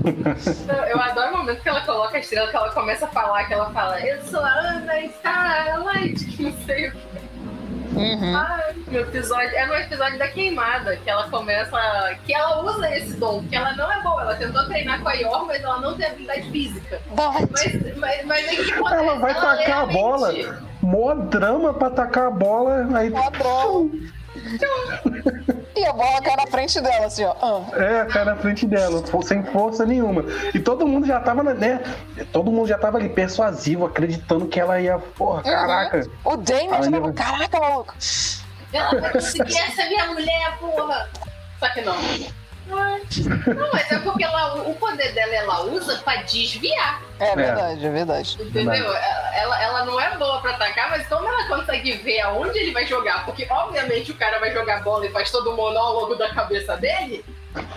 [0.68, 3.44] Eu, eu adoro o momento que ela coloca a estrela, que ela começa a falar,
[3.44, 7.15] que ela fala, eu sou a Ana Starlight, que não sei o que.
[7.96, 8.32] Uhum.
[8.92, 11.76] No episódio, é no episódio da queimada que ela começa.
[12.24, 14.22] Que ela usa esse dom, que ela não é boa.
[14.22, 17.00] Ela tentou treinar com a Yor, mas ela não tem habilidade física.
[17.16, 19.02] Mas, mas, mas aí o que acontece?
[19.02, 20.34] Ela vai lê tacar a bola.
[20.82, 22.86] Mó drama pra tacar a bola.
[22.94, 23.10] Aí.
[23.10, 23.90] Padrão.
[25.76, 27.34] E a bola cai na frente dela, assim, ó.
[27.42, 27.82] Ah.
[27.82, 30.24] É, cai na frente dela, sem força nenhuma.
[30.54, 31.80] E todo mundo já tava, né?
[32.32, 34.98] Todo mundo já tava ali persuasivo, acreditando que ela ia.
[34.98, 36.10] Porra, caraca.
[36.24, 37.94] O Damien já tava, caraca, maluco.
[38.72, 41.08] Ela vai conseguir essa minha mulher, porra!
[41.60, 41.96] Só que não.
[42.66, 47.00] Não, mas é porque ela, o poder dela ela usa pra desviar.
[47.20, 48.38] É verdade, é verdade.
[48.40, 48.92] Entendeu?
[48.92, 50.85] Ela, ela, ela não é boa pra atacar,
[51.86, 55.30] consegue ver aonde ele vai jogar, porque obviamente o cara vai jogar bola e faz
[55.30, 57.24] todo o monólogo da cabeça dele.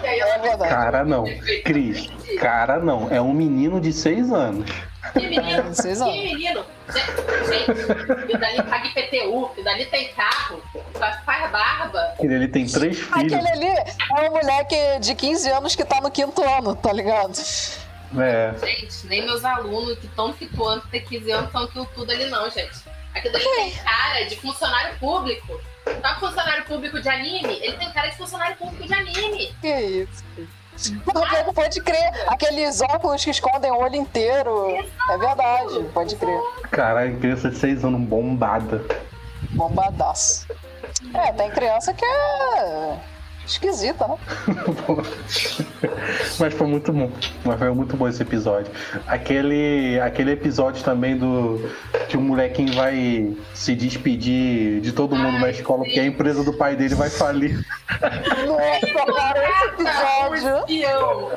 [0.03, 0.69] E aí ela É.
[0.69, 1.25] Cara, não.
[1.63, 3.07] Cris, cara, não.
[3.11, 4.69] É um menino de seis anos.
[5.13, 6.11] Que menino, É, vocês vão.
[6.11, 6.65] que menino.
[6.89, 10.61] Gente, gente, e dali paga IPTU, e dali tem carro,
[11.25, 12.15] faz barba.
[12.19, 13.33] Ele tem três filhos.
[13.33, 17.31] Aquele ali é um moleque de 15 anos que tá no quinto ano, tá ligado?
[18.17, 18.53] É.
[18.65, 22.49] Gente, nem meus alunos que estão fituando ter 15 anos estão aquilo tudo ali, não,
[22.49, 22.88] gente.
[23.15, 25.59] Aquilo ali tem cara de funcionário público.
[26.01, 27.59] Tá funcionário público de anime?
[27.61, 29.55] Ele tem cara de funcionário público de anime.
[29.61, 30.23] Que isso?
[31.45, 32.11] Não pode crer.
[32.27, 34.69] Aqueles óculos que escondem o olho inteiro.
[35.09, 36.39] É verdade, pode crer.
[36.71, 38.81] Caralho, criança de seis anos bombada.
[39.51, 40.47] Bombadaço.
[41.13, 42.99] É, tem criança que é
[43.51, 44.17] esquisita, né?
[46.39, 47.11] Mas foi muito bom.
[47.43, 48.71] Mas foi muito bom esse episódio.
[49.07, 51.59] Aquele, aquele episódio também do
[52.07, 56.53] que o molequinho vai se despedir de todo mundo na escola porque a empresa do
[56.53, 57.65] pai dele vai falir.
[58.45, 60.59] Nossa, cara, esse episódio.
[60.59, 61.31] Espião.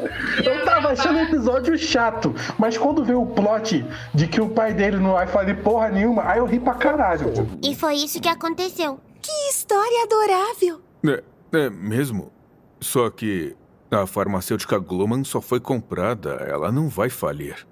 [0.45, 4.75] Eu tava achando o episódio chato, mas quando veio o plot de que o pai
[4.75, 7.33] dele não vai falir porra nenhuma, aí eu ri pra caralho.
[7.63, 8.99] E foi isso que aconteceu.
[9.21, 10.81] Que história adorável!
[11.07, 11.23] É,
[11.59, 12.33] é mesmo?
[12.81, 13.57] Só que
[13.91, 17.67] a farmacêutica Gloman só foi comprada, ela não vai falir.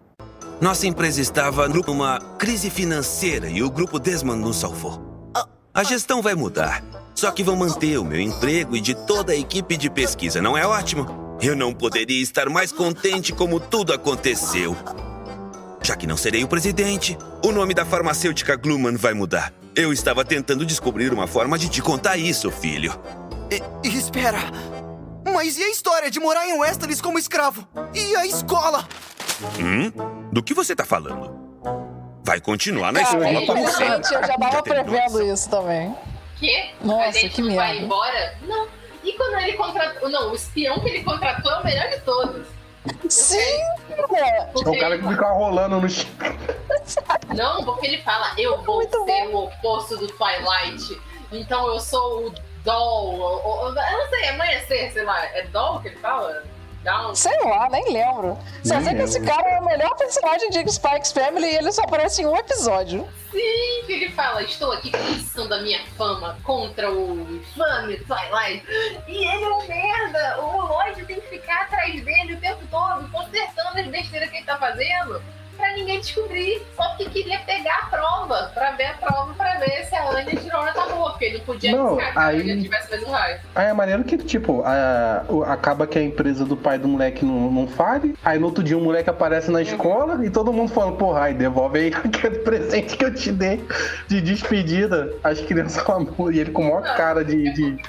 [0.61, 5.11] Nossa empresa estava numa crise financeira e o grupo Desmond nos salvou.
[5.73, 6.83] A gestão vai mudar.
[7.15, 10.57] Só que vão manter o meu emprego e de toda a equipe de pesquisa, não
[10.57, 11.39] é ótimo?
[11.41, 14.77] Eu não poderia estar mais contente como tudo aconteceu.
[15.83, 19.53] Já que não serei o presidente, o nome da farmacêutica Gluman vai mudar.
[19.75, 22.93] Eu estava tentando descobrir uma forma de te contar isso, filho.
[23.51, 24.39] E, espera!
[25.33, 27.67] Mas e a história de morar em Westeros como escravo?
[27.95, 28.87] E a escola?
[29.59, 29.91] Hum?
[30.33, 31.39] Do que você tá falando?
[32.25, 34.15] Vai continuar na escola como sempre.
[34.15, 35.95] eu já tava prevendo isso também.
[36.39, 36.71] Quê?
[36.81, 38.39] Nossa, a gente que não vai embora?
[38.43, 38.69] Não.
[39.03, 40.09] E quando ele contratou.
[40.09, 42.47] Não, o espião que ele contratou é o melhor de todos.
[43.09, 43.37] Sim!
[43.91, 46.09] É o cara que fica rolando no chão.
[47.35, 51.01] Não, porque ele fala, eu vou ser o oposto do Twilight.
[51.31, 52.35] Então eu sou o
[52.65, 53.19] Doll.
[53.19, 55.25] ou- ou- Eu não sei, amanhecer, sei lá.
[55.27, 56.43] É Doll que ele fala?
[56.83, 57.15] Down?
[57.15, 58.39] Sei lá, nem lembro.
[58.65, 61.83] Só sei que esse cara é o melhor personagem de Spike's Family e ele só
[61.83, 63.07] aparece em um episódio.
[63.31, 68.65] Sim, que ele fala, estou aqui começando a minha fama contra o infame Twilight.
[69.07, 70.41] E ele é um merda.
[70.41, 74.47] O Lloyd tem que ficar atrás dele o tempo todo, consertando as besteiras que ele
[74.47, 75.23] tá fazendo.
[75.75, 76.63] Ninguém descobrir.
[76.77, 78.51] Só porque queria pegar a prova.
[78.55, 81.11] Pra ver a prova, pra ver se a Anya Girona tá boa.
[81.11, 83.41] Porque ele não podia Não, arriscar caso aí- ele tivesse mais um raio.
[83.55, 87.51] Aí é maneiro que, tipo, a- acaba que a empresa do pai do moleque não,
[87.51, 88.15] não fale.
[88.25, 91.35] Aí no outro dia o moleque aparece na escola e todo mundo fala, porra, aí
[91.35, 93.65] devolve aí aquele presente que eu te dei
[94.09, 95.13] de despedida.
[95.23, 97.53] As crianças falam, e ele com a maior cara de.
[97.53, 97.83] de-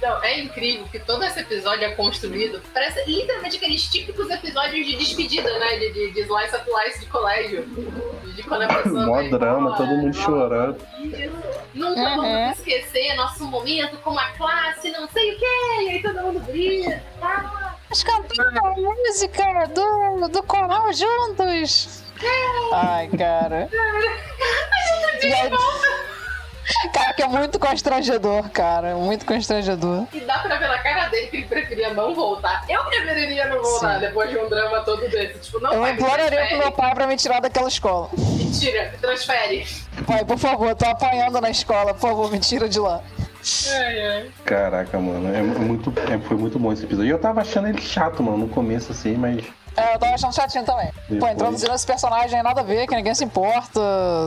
[0.00, 2.62] Não, é incrível que todo esse episódio é construído.
[2.72, 5.76] Parece literalmente aqueles típicos episódios de despedida, né?
[5.76, 7.62] De, de, de slice of life de colégio.
[8.36, 9.06] De quando a pessoa.
[9.06, 10.78] Mó vai drama, todo mundo chorando.
[11.74, 12.16] Nunca Uhum.
[12.16, 15.46] vamos esquecer nosso momento como a classe, não sei o quê.
[15.82, 17.02] E aí todo mundo grita.
[17.20, 22.04] Ah, Nós cantamos a música do, do coral juntos.
[22.72, 23.68] Ai, cara.
[25.20, 25.50] E aí-
[26.92, 28.94] Cara, que é muito constrangedor, cara.
[28.94, 30.04] Muito constrangedor.
[30.12, 32.64] E dá pra ver na cara dele que ele preferia não voltar.
[32.68, 34.00] Eu preferiria não voltar Sim.
[34.00, 35.38] depois de um drama todo desse.
[35.38, 38.10] Tipo, não Eu imploraria pro meu pai pra me tirar daquela escola.
[38.16, 39.66] Mentira, me transfere.
[40.06, 43.00] Pai, por favor, tô apanhando na escola, por favor, me tira de lá.
[43.72, 44.30] Ai, ai.
[44.44, 47.08] Caraca, mano, é muito, é- foi muito bom esse episódio.
[47.08, 49.44] E eu tava achando ele chato, mano, no começo assim, mas.
[49.78, 50.86] É, eu tava achando chatinho também.
[50.86, 51.32] Pô, Depois.
[51.32, 53.80] introduzindo esse personagem nada a ver, que ninguém se importa,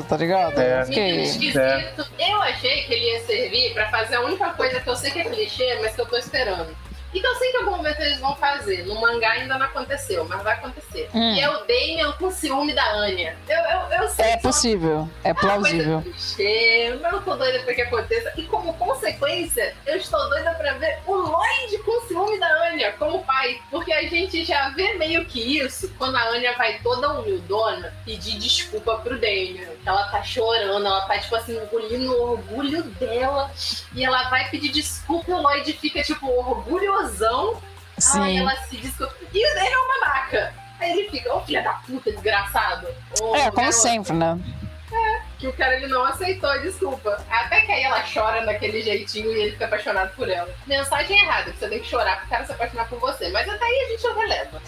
[0.07, 0.59] tá ligado?
[0.59, 0.81] É.
[0.81, 2.07] Eu fiquei- Esquisito.
[2.17, 5.19] Eu achei que ele ia servir pra fazer a única coisa que eu sei que
[5.19, 6.75] é clichê, mas que eu tô esperando.
[7.13, 8.85] E que eu sei que em algum momento eles vão fazer.
[8.85, 11.09] No mangá ainda não aconteceu, mas vai acontecer.
[11.13, 11.33] Hum.
[11.35, 13.35] E é o Damien com ciúme da Anya.
[13.47, 16.01] Eu, eu, eu sei É que são possível, é coisa plausível.
[16.01, 18.31] clichê, mas eu tô doida pra que aconteça.
[18.37, 23.23] E como consequência, eu estou doida pra ver o Lloyd com ciúme da Anya como
[23.23, 23.59] pai.
[23.69, 28.37] Porque a gente já vê meio que isso quando a Anya vai toda humildona pedir
[28.37, 29.67] desculpa pro Damien.
[29.85, 33.51] Ela tá chorando, ela tá, tipo assim, engolindo o orgulho dela.
[33.93, 36.27] E ela vai pedir desculpa e o Lloyd fica, tipo,
[37.01, 37.61] orgulhosão.
[37.97, 38.19] Sim.
[38.21, 39.13] Aí ela se desculpa.
[39.33, 40.53] E Damien é uma maca.
[40.79, 42.87] Aí ele fica, ô filha da puta, desgraçado.
[43.21, 43.73] Ô, É, como garoto.
[43.73, 44.39] sempre, né?
[44.91, 47.23] É, que o cara ele não aceitou a desculpa.
[47.29, 50.49] Até que aí ela chora daquele jeitinho e ele fica apaixonado por ela.
[50.67, 53.29] Mensagem errada, que você tem que chorar pro cara se apaixonar por você.
[53.29, 54.61] Mas até aí a gente não releva.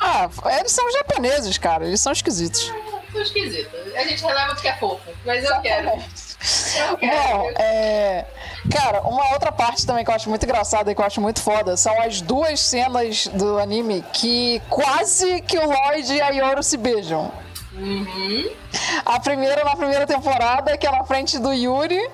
[0.00, 2.72] Ah, eles são japoneses, cara, eles são esquisitos.
[3.12, 3.74] Sou esquisito.
[3.96, 5.10] A gente releva porque é fofo.
[5.26, 5.52] Mas eu.
[5.54, 5.90] Eu quero.
[7.00, 8.24] Bom, é.
[8.70, 11.40] Cara, uma outra parte também que eu acho muito engraçada e que eu acho muito
[11.40, 16.62] foda são as duas cenas do anime que quase que o Lloyd e a Yoro
[16.62, 17.32] se beijam.
[17.74, 18.50] Uhum.
[19.06, 22.10] A primeira na primeira temporada, que é na frente do Yuri,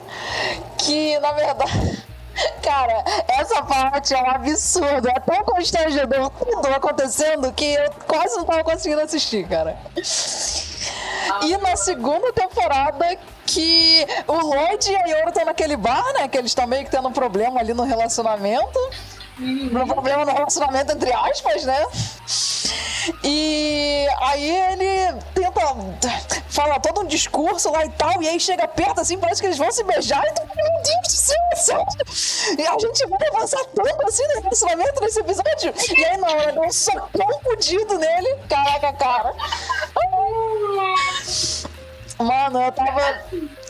[0.79, 2.05] que na verdade.
[2.63, 8.45] Cara, essa parte é um absurdo, é tão constrangedor tudo acontecendo que eu quase não
[8.45, 9.79] tava conseguindo assistir, cara.
[11.43, 13.17] E na segunda temporada,
[13.55, 16.27] que o Lloyd e a Yoro estão naquele bar, né?
[16.27, 18.79] Que eles estão meio que tendo um problema ali no relacionamento.
[19.39, 21.87] Um problema no relacionamento, entre aspas, né?
[23.23, 25.61] E aí ele tenta
[26.49, 29.59] falar todo um discurso lá e tal, e aí chega perto assim, parece que eles
[29.59, 31.85] vão se beijar, e tu, meu Deus do céu, sério?
[32.59, 36.63] E a gente vai avançar tanto assim no relacionamento nesse episódio, e aí não, deu
[36.63, 39.35] um socão fudido nele, caraca, cara.
[42.19, 43.01] Mano, eu tava.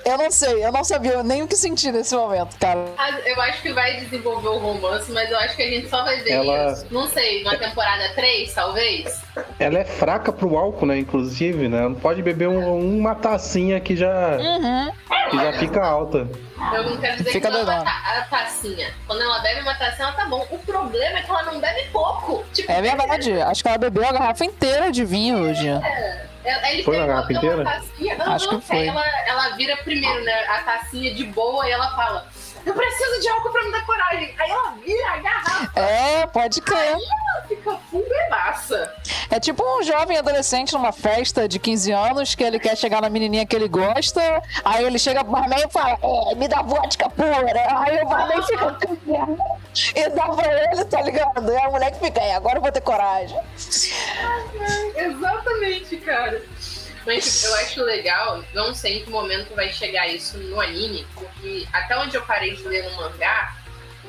[0.05, 2.79] Eu não sei, eu não sabia nem o que sentir nesse momento, cara.
[3.25, 6.21] Eu acho que vai desenvolver o romance, mas eu acho que a gente só vai
[6.21, 6.87] ver Ela- isso.
[6.91, 9.23] Não sei, na temporada 3, talvez.
[9.59, 10.99] Ela é fraca pro álcool, né?
[10.99, 11.81] Inclusive, né?
[11.83, 14.93] Não pode beber um- uma tacinha que já, Uhum.
[15.31, 16.29] que já fica alta.
[16.75, 18.91] Eu não quero dizer Fica que não é uma ta- a tacinha.
[19.07, 20.47] Quando ela bebe uma tacinha, ela tá bom.
[20.51, 22.45] O problema é que ela não bebe pouco.
[22.53, 25.67] Tipo, É verdade, acho que ela bebeu a garrafa inteira de vinho hoje.
[25.69, 27.65] É, ela- ele Foi na garrafa inteira?
[27.65, 28.87] tacinha, Acho que aham, foi.
[28.87, 30.45] Ela, ela vira primeiro, né?
[30.49, 32.27] A tacinha de boa e ela fala:
[32.64, 34.35] eu preciso de álcool pra me dar coragem.
[34.38, 35.81] Aí ela vira a garrafa.
[35.81, 36.79] É, pode crer.
[36.79, 38.94] Aí ela fica fuleiraça.
[39.31, 43.11] É tipo um jovem adolescente numa festa de 15 anos que ele quer chegar na
[43.11, 47.11] menininha que ele gosta, aí ele chega pro barman e fala, é, me dá vodka
[47.11, 47.81] pura.
[47.81, 48.79] Aí o barman fica
[49.94, 51.50] e dá pra ele, tá ligado?
[51.50, 53.38] E a mulher que fica, é, agora eu vou ter coragem.
[54.94, 56.42] Exatamente, cara.
[57.07, 61.67] Mas eu acho legal, não sei em que momento vai chegar isso no anime, porque
[61.73, 63.55] até onde eu parei de ler no mangá,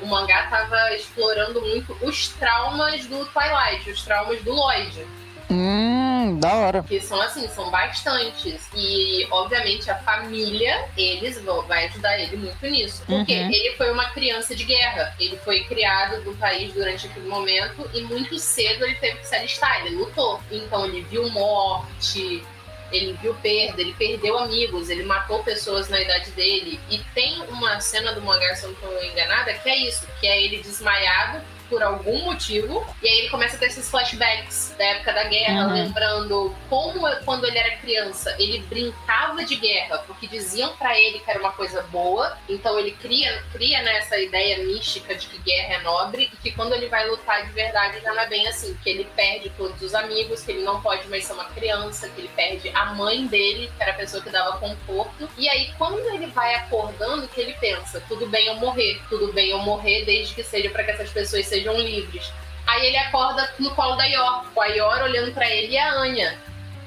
[0.00, 5.06] o mangá tava explorando muito os traumas do Twilight, os traumas do Lloyd.
[5.48, 6.82] Hum, da hora.
[6.82, 8.68] Que são assim, são bastantes.
[8.74, 13.02] E, obviamente, a família, eles vão vai ajudar ele muito nisso.
[13.06, 13.50] Porque Uhum.
[13.52, 15.14] ele foi uma criança de guerra.
[15.20, 19.36] Ele foi criado no país durante aquele momento e muito cedo ele teve que se
[19.36, 20.40] alistar, ele lutou.
[20.50, 22.44] Então ele viu morte,
[22.92, 26.80] ele viu perda, ele perdeu amigos, ele matou pessoas na idade dele.
[26.90, 30.26] E tem uma cena do mangá, se eu não estou enganada, que é isso, que
[30.26, 34.84] é ele desmaiado por algum motivo, e aí ele começa a ter esses flashbacks da
[34.84, 35.72] época da guerra, Uhum.
[35.74, 41.30] lembrando como quando ele era criança ele brincava de guerra, porque diziam pra ele que
[41.30, 45.74] era uma coisa boa, então ele cria, cria né, essa ideia mística de que guerra
[45.74, 48.76] é nobre, e que quando ele vai lutar de verdade já não é bem assim,
[48.82, 52.20] que ele perde todos os amigos, que ele não pode mais ser uma criança, que
[52.20, 55.98] ele perde a mãe dele, que era a pessoa que dava conforto, e aí quando
[56.14, 60.34] ele vai acordando, que ele pensa, tudo bem eu morrer, tudo bem eu morrer, desde
[60.34, 62.32] que seja pra que essas pessoas sejam livres.
[62.66, 65.92] Aí ele acorda no colo da Yor, com a Yor olhando pra ele e a
[65.92, 66.36] Anya.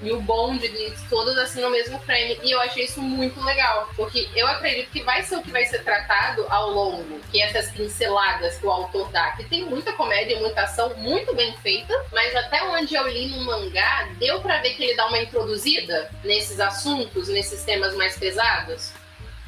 [0.02, 2.40] E o bonde de todos assim no mesmo frame.
[2.42, 3.90] E eu achei isso muito legal.
[3.98, 7.20] Porque eu acredito que vai ser o que vai ser tratado ao longo.
[7.32, 9.32] Que essas pinceladas que o autor dá.
[9.32, 11.94] Que tem muita comédia e muita ação muito bem feita.
[12.14, 16.10] Mas até onde eu li no mangá, deu pra ver que ele dá uma introduzida
[16.24, 18.94] nesses assuntos, nesses temas mais pesados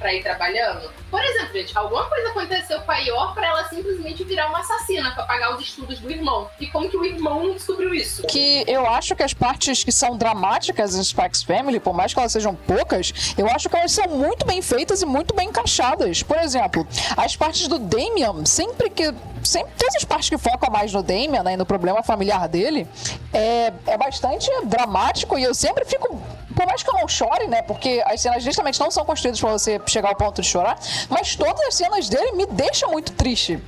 [0.02, 0.92] pra ir trabalhando.
[1.10, 5.12] Por exemplo, gente, alguma coisa aconteceu com a Yor pra ela simplesmente virar uma assassina
[5.12, 6.50] pra pagar os estudos do irmão.
[6.60, 8.24] E como que o irmão não descobriu isso?
[8.24, 12.20] Que eu acho que as partes que são dramáticas em Spikes Family, por mais que
[12.20, 16.24] elas sejam poucas, eu acho que elas são muito bem feitas e muito bem encaixadas.
[16.24, 19.14] Por exemplo, as partes do Damian, sempre que.
[19.44, 22.88] Sempre todas as partes que focam mais no Damian, né, e no problema familiar dele,
[23.34, 26.20] é, é bastante dramático e eu sempre fico
[26.56, 27.62] por mais que eu não chore, né?
[27.62, 30.78] Porque as cenas justamente não são construídas pra você chegar ao ponto de chorar,
[31.10, 33.60] mas todas as cenas dele me deixam muito triste.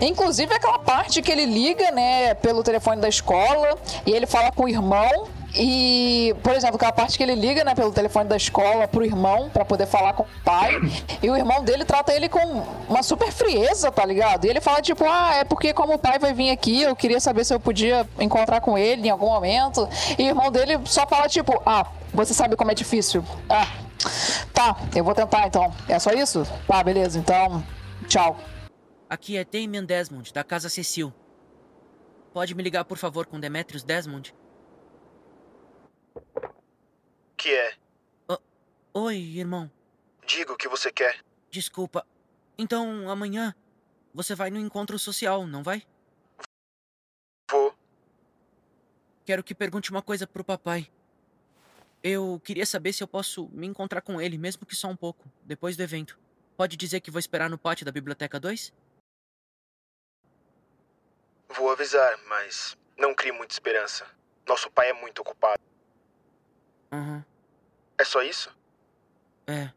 [0.00, 4.64] Inclusive aquela parte que ele liga, né, pelo telefone da escola e ele fala com
[4.64, 5.28] o irmão.
[5.54, 9.48] E, por exemplo, aquela parte que ele liga, né, pelo telefone da escola pro irmão
[9.48, 10.78] pra poder falar com o pai,
[11.22, 12.38] e o irmão dele trata ele com
[12.88, 14.44] uma super frieza, tá ligado?
[14.44, 17.18] E ele fala tipo: "Ah, é porque como o pai vai vir aqui, eu queria
[17.20, 19.88] saber se eu podia encontrar com ele em algum momento".
[20.18, 23.24] E o irmão dele só fala tipo: "Ah, você sabe como é difícil".
[23.48, 23.66] Ah.
[24.52, 25.72] Tá, eu vou tentar então.
[25.88, 26.46] É só isso?
[26.66, 27.18] Tá, beleza.
[27.18, 27.64] Então,
[28.06, 28.36] tchau.
[29.10, 31.12] Aqui é Damien Desmond, da Casa Cecil.
[32.32, 34.34] Pode me ligar, por favor, com Demetrius Desmond?
[37.38, 37.76] Que é?
[38.92, 39.70] Oi, irmão.
[40.26, 41.24] Diga o que você quer.
[41.48, 42.04] Desculpa.
[42.58, 43.54] Então, amanhã
[44.12, 45.86] você vai no encontro social, não vai?
[47.48, 47.72] Vou.
[49.24, 50.90] Quero que pergunte uma coisa pro papai.
[52.02, 55.30] Eu queria saber se eu posso me encontrar com ele, mesmo que só um pouco,
[55.44, 56.18] depois do evento.
[56.56, 58.72] Pode dizer que vou esperar no pátio da Biblioteca 2?
[61.50, 64.04] Vou avisar, mas não crie muita esperança.
[64.44, 65.62] Nosso pai é muito ocupado.
[66.92, 67.24] Aham.
[67.98, 68.50] É só isso?
[69.46, 69.72] É.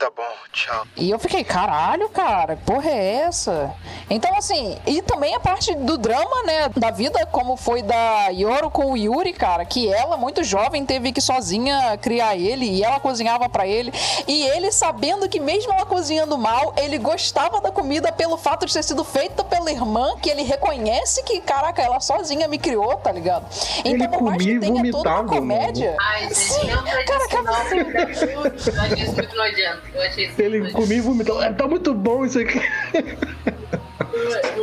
[0.00, 0.86] Tá bom, tchau.
[0.96, 3.70] E eu fiquei, caralho, cara, que porra é essa?
[4.08, 8.70] Então, assim, e também a parte do drama, né, da vida, como foi da Yoro
[8.70, 12.98] com o Yuri, cara, que ela, muito jovem, teve que sozinha criar ele e ela
[12.98, 13.92] cozinhava pra ele.
[14.26, 18.72] E ele, sabendo que mesmo ela cozinhando mal, ele gostava da comida pelo fato de
[18.72, 23.12] ter sido feita pela irmã, que ele reconhece que, caraca, ela sozinha me criou, tá
[23.12, 23.44] ligado?
[23.84, 25.94] Ele Então, por mais comia que tenha toda uma comédia.
[26.00, 27.52] Ai, gente, não foi disso, não.
[29.94, 31.44] Eu achei isso muito Ele comia e vomitava.
[31.44, 32.60] É, Tá muito bom isso aqui.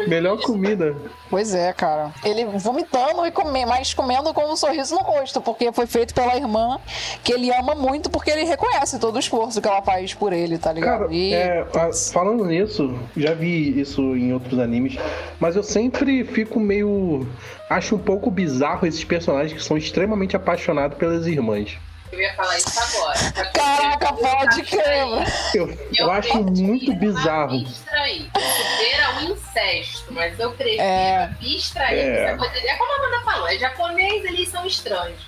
[0.08, 0.96] Melhor comida.
[1.30, 2.12] Pois é, cara.
[2.24, 6.36] Ele vomitando e comendo, mas comendo com um sorriso no rosto, porque foi feito pela
[6.36, 6.80] irmã
[7.24, 10.58] que ele ama muito, porque ele reconhece todo o esforço que ela faz por ele,
[10.58, 11.00] tá ligado?
[11.02, 14.98] Cara, e é, a- falando nisso, já vi isso em outros animes,
[15.40, 17.28] mas eu sempre fico meio.
[17.70, 21.78] Acho um pouco bizarro esses personagens que são extremamente apaixonados pelas irmãs.
[22.12, 23.20] Eu ia falar isso agora.
[23.54, 25.06] Caraca, pode crer.
[25.54, 27.58] Eu, eu acho muito bizarro.
[27.60, 28.30] Abstrair.
[28.34, 31.24] Supera o incesto, mas eu prefiro É.
[31.42, 32.00] abstrair.
[32.00, 32.24] É.
[32.26, 32.58] essa coisa.
[32.58, 35.20] É como a Amanda falou, é japonês, eles são estranhos.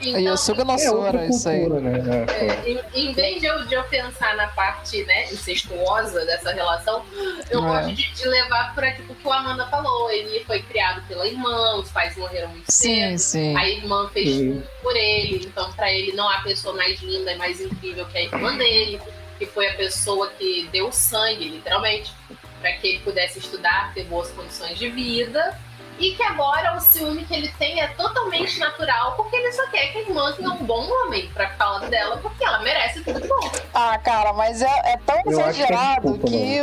[0.00, 1.68] Então, Yosuga no É outra Sora, isso aí.
[1.68, 2.26] né?
[2.28, 6.52] É, É, em, em vez de eu, de eu pensar na parte né, incestuosa dessa
[6.52, 7.04] relação,
[7.50, 7.66] eu É.
[7.66, 10.10] gosto de, de levar para tipo, o que o Amanda falou.
[10.10, 13.18] Ele foi criado pela irmã, os pais morreram muito Sim, cedo.
[13.18, 13.56] sim.
[13.56, 14.52] A irmã fez Sim.
[14.60, 18.18] tudo por ele, então para ele não há pessoa mais linda e mais incrível que
[18.18, 19.00] a irmã dele,
[19.38, 22.12] que foi a pessoa que deu sangue, literalmente,
[22.60, 25.56] para que ele pudesse estudar, ter boas condições de vida.
[25.98, 29.92] E que agora o ciúme que ele tem é totalmente natural, porque ele só quer
[29.92, 33.20] que a irmã tenha um bom homem pra ficar lado dela, porque ela merece tudo
[33.20, 33.50] de bom.
[33.74, 36.58] Ah, cara, mas é, é tão Eu que é exagerado desculpa, que.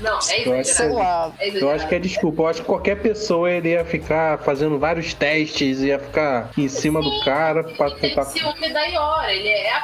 [0.00, 1.32] Não, é Eu acho, Sei lá.
[1.38, 1.70] É eu exagerado.
[1.76, 2.42] acho que é desculpa.
[2.42, 7.00] Eu acho que qualquer pessoa ele ia ficar fazendo vários testes, ia ficar em cima
[7.00, 8.24] do cara pra Ele tem tentar.
[8.24, 9.82] ciúme da Iora, ele é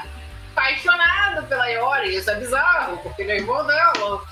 [0.53, 4.23] apaixonado pela e isso é bizarro, porque ele é irmão dela.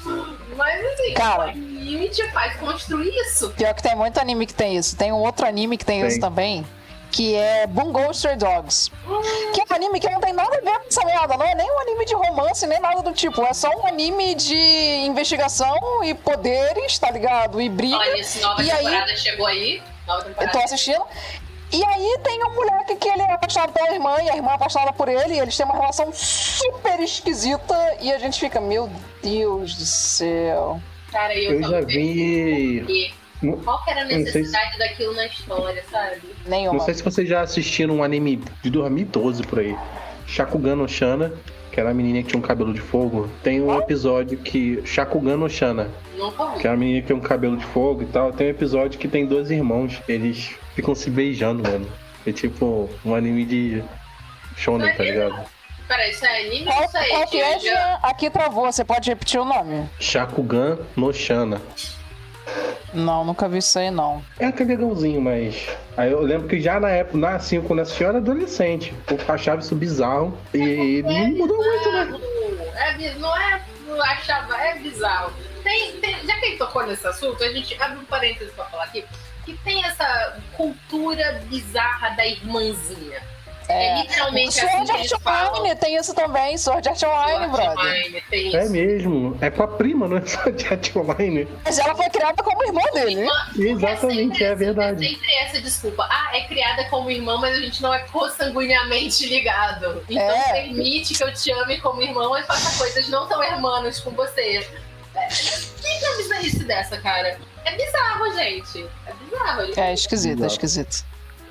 [0.57, 1.49] Mas assim, Cara.
[1.49, 3.51] o limite faz construir isso.
[3.51, 4.97] Pior que tem muito anime que tem isso.
[4.97, 6.09] Tem um outro anime que tem, Tem.
[6.09, 6.67] isso também.
[7.11, 8.91] Que é Bungo Stray Dogs.
[9.55, 11.39] Que é um anime que não tem nada a ver com essa merda.
[11.39, 13.43] Não é nem um anime de romance, nem nada do tipo.
[13.47, 17.63] É só um anime de investigação e poderes, tá ligado?
[17.63, 17.97] E briga.
[17.97, 19.83] Olha, esse nova e aí, temporada chegou aí.
[20.07, 21.05] Nova eu tô assistindo.
[21.73, 24.55] E aí tem um moleque que ele é apaixonado pela irmã e a irmã é
[24.55, 25.35] apaixonada por ele.
[25.35, 27.75] E eles têm uma relação super esquisita.
[28.01, 28.89] E a gente fica, meu
[29.23, 30.81] Deus do céu.
[31.13, 33.13] Cara, eu, Eu já vi.
[33.65, 36.21] Qual que era a sei se- necessidade daquilo na história, sabe?
[36.47, 36.79] Nenhuma.
[36.79, 39.77] Não sei se vocês já assistiram um anime de 2012 por aí.
[40.27, 41.33] Shakugan no Shana,
[41.71, 43.29] que era a menininha que tinha um cabelo de fogo.
[43.43, 44.83] Tem um episódio que.
[44.85, 46.61] Shakugan no Shana, Nunca vi.
[46.61, 48.33] que era a menina que tem um cabelo de fogo e tal.
[48.33, 50.03] Tem um episódio que tem dois irmãos.
[50.09, 51.91] Eles ficam se beijando, mano.
[52.25, 53.83] É tipo um anime de
[54.57, 55.45] shonen, tá ligado?
[55.89, 57.99] Peraí, isso é anime ou Qual, isso é qual que é, Jean?
[58.03, 59.89] Aqui travou, você pode repetir o nome?
[59.99, 61.61] Shakugan no Shana.
[62.95, 64.23] Não, nunca vi isso aí, não.
[64.39, 65.67] É até legalzinho, mas.
[65.97, 68.95] Aí eu lembro que já na época, na, assim, quando eu assisti, eu era adolescente.
[69.11, 70.39] Eu achava isso bizarro.
[70.55, 72.21] E não mudou muito, né?
[72.77, 75.33] É, não é não achava, é bizarro.
[75.65, 78.85] Tem, tem- já que ele tocou nesse assunto, a gente abre um parênteses pra falar
[78.85, 79.05] aqui,
[79.49, 83.21] que tem essa cultura bizarra da irmãzinha.
[83.71, 85.53] É, literalmente assim Sword eles Art falam.
[85.61, 87.79] Online tem isso também, Sword Art Online, brother.
[87.79, 88.73] Online, tem É isso.
[88.73, 89.39] mesmo.
[89.43, 91.47] É com a prima, não é só de Art Online.
[91.65, 93.29] Mas ela foi criada como irmã dele, né?
[93.59, 95.07] Exatamente, é É verdade.
[95.07, 96.07] sempre essa desculpa.
[96.11, 100.03] Ah, é criada como irmã, mas a gente não é consanguineamente ligado.
[100.09, 100.53] Então É.
[100.63, 104.67] permite que eu te ame como irmão, mas faça coisas não tão irmãos com você.
[105.15, 105.29] É,
[105.83, 107.39] Quem que é a bizarrice dessa, cara?
[107.69, 108.89] É bizarro, gente.
[109.07, 109.61] É bizarro.
[109.63, 111.05] Ele, É esquisito, é esquisito.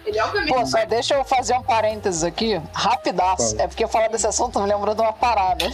[0.06, 0.54] ele obviamente.
[0.54, 3.52] Pô, só deixa eu fazer um parênteses aqui, rapidaço.
[3.52, 3.64] Fala.
[3.64, 5.66] É porque eu falar desse assunto me lembrou de uma parada.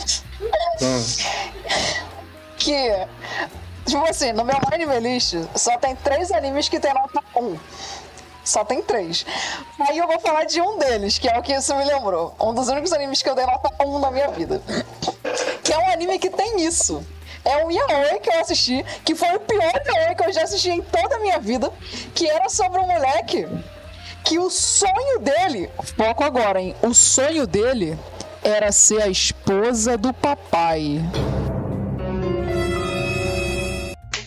[2.58, 3.08] Que,
[3.86, 7.58] tipo assim, no meu anime list só tem três animes que tem nota 1.
[8.44, 9.26] Só tem três.
[9.80, 12.36] Aí eu vou falar de um deles, que é o que isso me lembrou.
[12.40, 14.62] Um dos únicos animes que eu dei nota 1 na minha vida.
[15.64, 17.06] Que é um anime que tem isso.
[17.46, 20.70] É um yaoi que eu assisti, que foi o pior yaoi que eu já assisti
[20.70, 21.72] em toda a minha vida,
[22.16, 23.48] que era sobre um moleque
[24.24, 26.76] que o sonho dele, foco agora, hein?
[26.82, 27.98] O sonho dele
[28.42, 31.02] era ser a esposa do papai.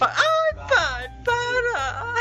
[0.01, 2.15] Ai, pai, para!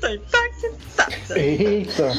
[0.00, 1.38] Tô impactada.
[1.38, 2.10] Eita!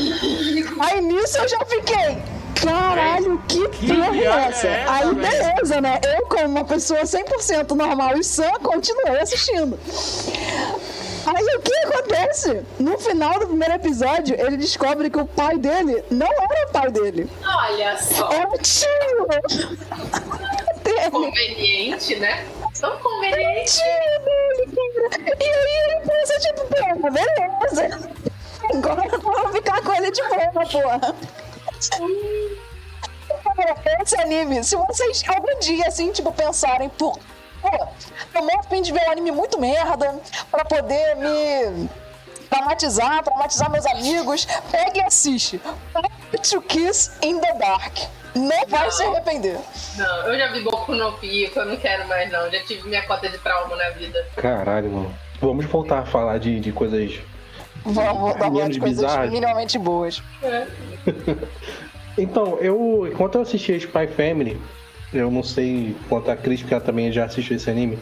[0.79, 2.40] Aí nisso eu já fiquei.
[2.63, 4.67] Caralho, que porra é essa?
[4.87, 5.99] Aí beleza, né?
[6.03, 9.79] Eu, como uma pessoa 100% normal e sã, continuei assistindo.
[11.25, 12.63] Aí o que acontece?
[12.79, 16.91] No final do primeiro episódio, ele descobre que o pai dele não era o pai
[16.91, 17.29] dele.
[17.45, 18.31] Olha só.
[18.31, 18.87] Era o tio.
[21.11, 22.45] Conveniente, né?
[22.79, 23.73] Tão conveniente.
[23.73, 23.85] Tio
[24.25, 24.71] dele,
[25.09, 25.35] cara.
[25.39, 27.99] E aí ele pensa, tipo, pô, beleza.
[28.73, 31.15] Agora eu vou ficar com ele de boa, porra.
[34.01, 37.17] Esse anime, se vocês algum dia, assim, tipo, pensarem, pô,
[37.61, 37.87] pô,
[38.33, 40.19] eu morro a fim de ver um anime muito merda
[40.49, 41.89] pra poder me
[42.49, 45.61] traumatizar, traumatizar meus amigos, pega e assiste.
[46.49, 47.97] To Kiss in the Dark.
[48.33, 49.57] Não vai se arrepender.
[49.97, 52.49] Não, eu já vi Boku no Pico, eu não quero mais não.
[52.49, 54.25] Já tive minha cota de trauma na vida.
[54.37, 55.15] Caralho, mano.
[55.41, 57.19] Vamos voltar a falar de, de coisas.
[57.83, 59.31] Vamos dar Menos de coisas bizarras.
[59.31, 60.21] minimamente boas.
[62.17, 63.07] Então, eu.
[63.11, 64.59] Enquanto eu assisti Spy Family,
[65.13, 67.97] eu não sei quanto a Cris, porque ela também já assistiu esse anime,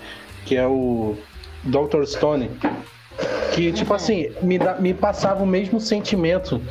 [0.46, 1.16] que é o
[1.64, 2.04] Dr.
[2.06, 2.50] Stone.
[3.54, 6.62] Que, tipo assim, me, dá, me passava o mesmo sentimento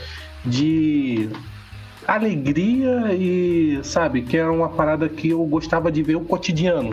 [0.45, 1.29] de
[2.07, 6.93] alegria e, sabe, que era uma parada que eu gostava de ver o cotidiano.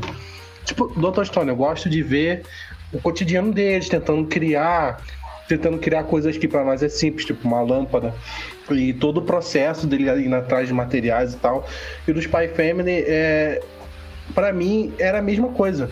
[0.65, 1.23] Tipo, Dr.
[1.25, 2.43] Stone, eu gosto de ver
[2.91, 5.01] o cotidiano deles, tentando criar
[5.47, 8.13] tentando criar coisas que para nós é simples, tipo uma lâmpada.
[8.71, 11.67] E todo o processo dele indo atrás de materiais e tal.
[12.07, 13.61] E do Spy Family, é,
[14.33, 15.89] para mim, era a mesma coisa.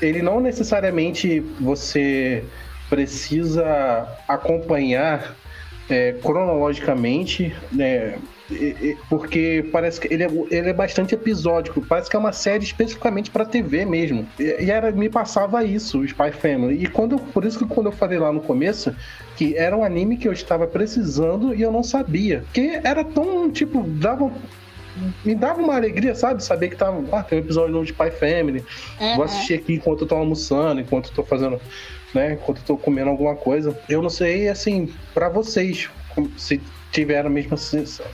[0.00, 2.44] Ele não necessariamente você
[2.90, 5.34] precisa acompanhar
[5.88, 8.18] é, cronologicamente, né,
[9.08, 11.80] porque parece que ele é, ele é bastante episódico.
[11.80, 14.26] Parece que é uma série especificamente para TV mesmo.
[14.38, 16.82] E, era, me passava isso, o Spy Family.
[16.82, 18.94] E quando, por isso que quando eu falei lá no começo
[19.36, 22.40] que era um anime que eu estava precisando e eu não sabia.
[22.44, 24.30] Porque era tão, tipo, dava
[25.24, 26.44] me dava uma alegria, sabe?
[26.44, 28.62] Saber que tava, ah, tem um episódio novo de Spy Family.
[29.00, 29.16] Uhum.
[29.16, 31.58] Vou assistir aqui enquanto eu tô almoçando, enquanto eu tô fazendo
[32.14, 32.34] né?
[32.34, 33.76] Enquanto eu tô comendo alguma coisa.
[33.88, 35.88] Eu não sei, assim, para vocês,
[36.36, 36.60] se
[36.92, 37.56] tiveram a mesma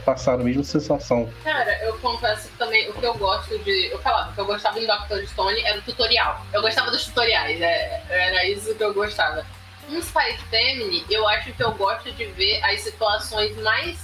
[0.05, 1.31] passaram a mesma sensação.
[1.43, 3.91] Cara, eu confesso que também o que eu gosto de.
[3.91, 6.47] Eu falava, que eu gostava em Doctor Stone era o tutorial.
[6.53, 9.45] Eu gostava dos tutoriais, é, era isso que eu gostava.
[9.91, 13.99] Em Spy Family, eu acho que eu gosto de ver as situações mais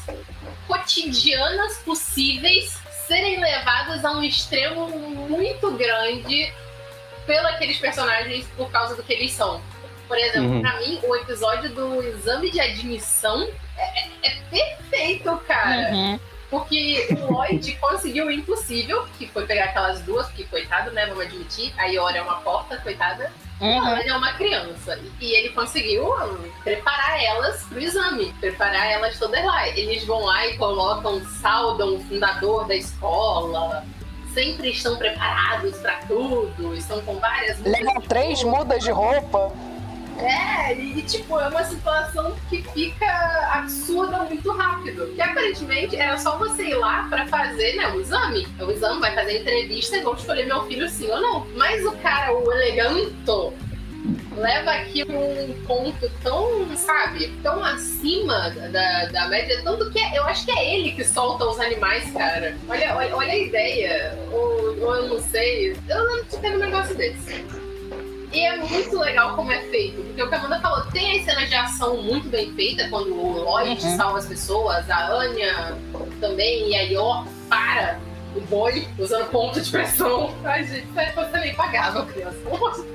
[0.66, 6.52] cotidianas possíveis serem levadas a um extremo muito grande
[7.26, 9.62] pelos aqueles personagens por causa do que eles são.
[10.14, 10.60] Por exemplo, uhum.
[10.60, 15.92] pra mim, o episódio do exame de admissão é, é, é perfeito, cara.
[15.92, 16.20] Uhum.
[16.48, 21.06] Porque o Lloyd conseguiu o impossível, que foi pegar aquelas duas, porque coitado, né?
[21.06, 21.74] Vamos admitir.
[21.76, 23.32] A Iora é uma porta, coitada.
[23.60, 23.68] Uhum.
[23.68, 25.00] E a Anya é uma criança.
[25.20, 26.14] E ele conseguiu
[26.62, 29.66] preparar elas pro exame, preparar elas todas lá.
[29.70, 33.84] Eles vão lá e colocam, saudam o fundador da escola,
[34.32, 37.58] sempre estão preparados para tudo, estão com várias.
[37.62, 39.73] Levam três mudas de roupa.
[40.18, 43.06] É, e tipo, é uma situação que fica
[43.52, 45.12] absurda muito rápido.
[45.14, 48.46] Que aparentemente era só você ir lá pra fazer, né, o exame.
[48.60, 51.46] O exame vai fazer entrevista e vão escolher meu filho sim ou não.
[51.56, 53.52] Mas o cara, o eleganto,
[54.36, 60.24] leva aqui um ponto tão, sabe, tão acima da, da média, tanto que é, eu
[60.24, 62.56] acho que é ele que solta os animais, cara.
[62.68, 64.18] Olha, olha, olha a ideia.
[64.30, 65.76] Ou, ou eu não sei.
[65.88, 67.63] Eu não tive um negócio desse.
[68.35, 70.03] E é muito legal como é feito.
[70.03, 73.14] Porque o que a Amanda falou, tem as cenas de ação muito bem feitas, quando
[73.14, 73.97] o Lloyd uhum.
[73.97, 75.78] salva as pessoas, a Anya
[76.20, 78.01] também, e a Yor para
[78.35, 80.35] o boi usando ponto de pressão.
[80.45, 82.39] Ai, gente, você também pagava, criança.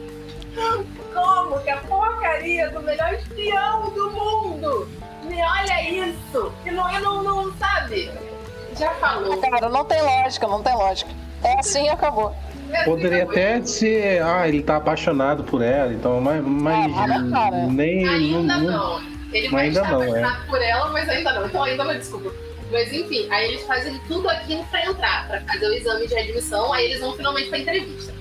[1.14, 4.90] Como que a porcaria do melhor espião do mundo
[5.24, 6.52] me olha isso?
[6.66, 8.12] E não, não, não sabe?
[8.78, 9.38] Já falou.
[9.38, 11.12] Cara, não tem lógica, não tem lógica.
[11.44, 12.36] É assim e acabou.
[12.86, 18.07] Poderia até ser, ah, ele tá apaixonado por ela, então, mas, mas é, nem.
[18.07, 18.72] Ainda não.
[18.72, 19.20] não.
[19.32, 20.07] Ele vai ainda estar não, é.
[20.07, 20.47] apaixonado é.
[20.47, 21.45] por ela, mas ainda não.
[21.45, 22.34] Então ainda não, desculpa.
[22.72, 26.72] Mas enfim, aí eles fazem tudo aquilo pra entrar, pra fazer o exame de admissão,
[26.72, 28.13] aí eles vão finalmente pra entrevista.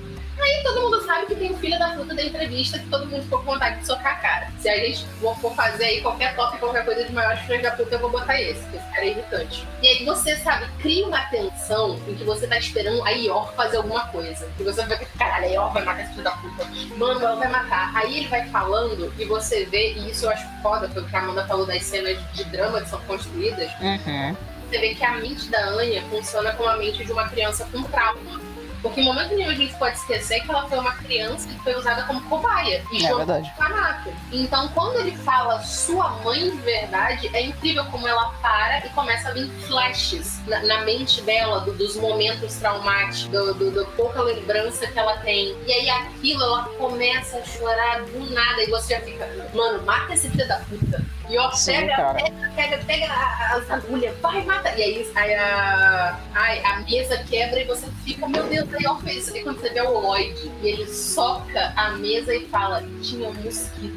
[0.48, 3.22] Aí todo mundo sabe que tem o filho da fruta da entrevista que todo mundo
[3.22, 4.52] ficou com vontade de socar a cara.
[4.58, 7.94] Se a gente for fazer aí qualquer top, qualquer coisa de maior filho da puta,
[7.94, 9.68] eu vou botar esse, porque esse cara é irritante.
[9.82, 13.76] E aí você, sabe, cria uma tensão em que você tá esperando a Ior fazer
[13.76, 14.48] alguma coisa.
[14.58, 16.64] E você vai caralho, a Ior vai matar esse filho da puta.
[16.96, 17.94] Mano, ela vai matar.
[17.94, 21.46] Aí ele vai falando e você vê, e isso eu acho foda, porque a Amanda
[21.46, 23.70] falou das cenas de drama que são construídas.
[23.80, 24.34] Uhum.
[24.68, 27.82] Você vê que a mente da Anya funciona como a mente de uma criança com
[27.84, 28.47] trauma
[28.82, 31.74] porque em momento nenhum a gente pode esquecer que ela foi uma criança que foi
[31.74, 33.52] usada como cobaia e é verdade.
[33.58, 34.12] orfanato.
[34.32, 39.28] Então, quando ele fala sua mãe de verdade, é incrível como ela para e começa
[39.28, 44.22] a vir flashes na, na mente dela do, dos momentos traumáticos, do, do, do, pouca
[44.22, 45.56] lembrança que ela tem.
[45.66, 50.14] E aí aquilo, ela começa a chorar do nada e você já fica, mano, mata
[50.14, 51.04] esse filho da puta.
[51.28, 53.06] E ó, Sim, pega, pega, pega, pega
[53.52, 54.70] as agulhas, vai, mata.
[54.76, 58.96] E aí, aí a, ai, a mesa quebra e você fica, meu Deus, aí ó,
[58.96, 59.36] fez isso.
[59.36, 63.34] E quando você vê o Lloyd, e ele soca a mesa e fala: tinha um
[63.34, 63.94] mosquito,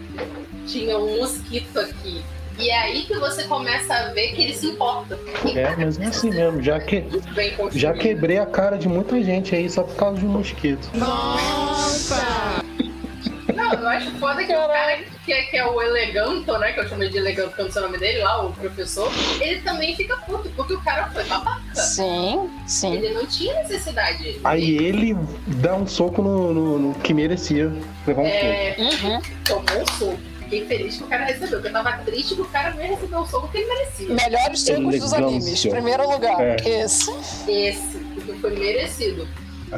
[0.68, 2.24] tinha um mosquito aqui.
[2.60, 5.18] E é aí que você começa a ver que ele se importa.
[5.56, 6.62] É, mas é assim mesmo.
[6.62, 7.04] Já, que,
[7.72, 10.88] já quebrei a cara de muita gente aí só por causa de um mosquito.
[10.94, 12.62] Nossa!
[13.56, 16.72] Não, eu acho foda que o cara que é, que é o Eleganto, né?
[16.74, 19.96] Que eu chamei de Eleganto quando é o nome dele lá, o professor, ele também
[19.96, 21.76] fica puto, porque o cara foi babaca.
[21.76, 22.96] Sim, sim.
[22.96, 24.40] Ele não tinha necessidade.
[24.44, 25.16] Aí ele
[25.48, 27.72] dá um soco no, no, no que merecia
[28.06, 28.76] levar um é...
[28.76, 29.08] soco.
[29.08, 29.22] Uhum.
[29.46, 32.46] Tomou um soco fiquei feliz que o cara recebeu, porque eu tava triste que o
[32.46, 34.14] cara veio receber o soco que ele merecia.
[34.14, 35.66] Melhores socos dos animes.
[35.66, 36.58] Primeiro lugar, é.
[36.66, 37.12] esse.
[37.48, 39.28] Esse, porque foi merecido.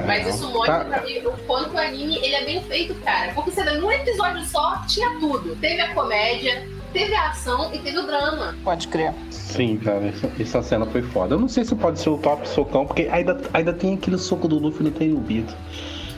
[0.06, 0.86] Mas isso mostra tá.
[0.86, 3.32] pra mim o quanto o anime ele é bem feito, cara.
[3.34, 5.56] Porque você vê, num episódio só tinha tudo.
[5.58, 8.56] Teve a comédia, teve a ação e teve o drama.
[8.64, 9.14] Pode crer.
[9.30, 11.36] Sim, cara, essa, essa, cena foi foda.
[11.36, 14.48] Eu não sei se pode ser o top socão, porque ainda, ainda tem aquele soco
[14.48, 15.56] do Luffy no Tenryubito.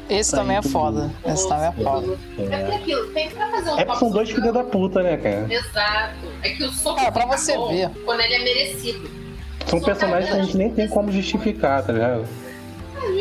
[0.10, 1.12] Esse Tá também é foda.
[1.26, 2.18] Esse também é foda.
[2.38, 5.02] É porque aquilo, tem que pra fazer um É porque são dois filhos da puta,
[5.02, 5.48] né, cara?
[5.52, 6.16] Exato.
[6.44, 7.90] É que o soco É, pra você bom ver.
[8.06, 9.10] quando ele é merecido.
[9.66, 12.26] São personagens que a gente nem tem como justificar, tá ligado?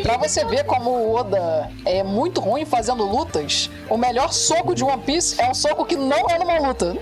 [0.03, 4.83] Pra você ver como o Oda é muito ruim fazendo lutas, o melhor soco de
[4.83, 6.95] One Piece é um soco que não é numa luta.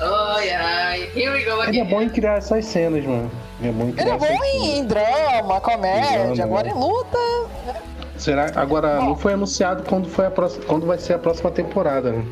[0.00, 1.10] Ai, ai.
[1.14, 1.84] Here we go Ele é again.
[1.84, 3.30] bom em criar essas cenas, mano.
[3.60, 6.70] Ele é bom em Ele é bom em, em drama, comédia, Drama, agora né?
[6.70, 7.18] em luta.
[8.16, 8.50] Será?
[8.56, 12.24] Agora, não foi anunciado quando, foi a próxima, quando vai ser a próxima temporada, né?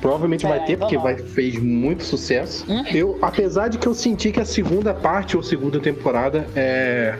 [0.00, 1.02] Provavelmente vai É, ter, ainda porque não.
[1.02, 2.64] vai, fez muito sucesso.
[2.68, 2.84] Hum?
[2.92, 7.18] Eu, apesar de que eu senti que a segunda parte ou segunda temporada é.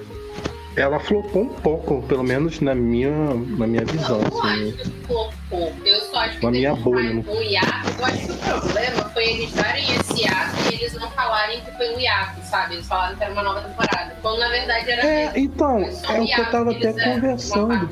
[0.76, 4.20] Ela flopou um pouco, pelo menos na minha, na minha visão.
[4.20, 4.72] Assim.
[5.06, 5.72] Flopou.
[5.84, 7.24] Eu só acho que Na minha bolha, né?
[7.26, 7.90] um hiato.
[7.98, 11.72] Eu acho que o problema foi eles darem esse hiato e eles não falarem que
[11.76, 12.74] foi um hiato, sabe?
[12.74, 14.16] Eles falaram que era uma nova temporada.
[14.22, 15.38] Quando na verdade era É, mesmo.
[15.38, 17.88] então, é o que eu tava que até conversando.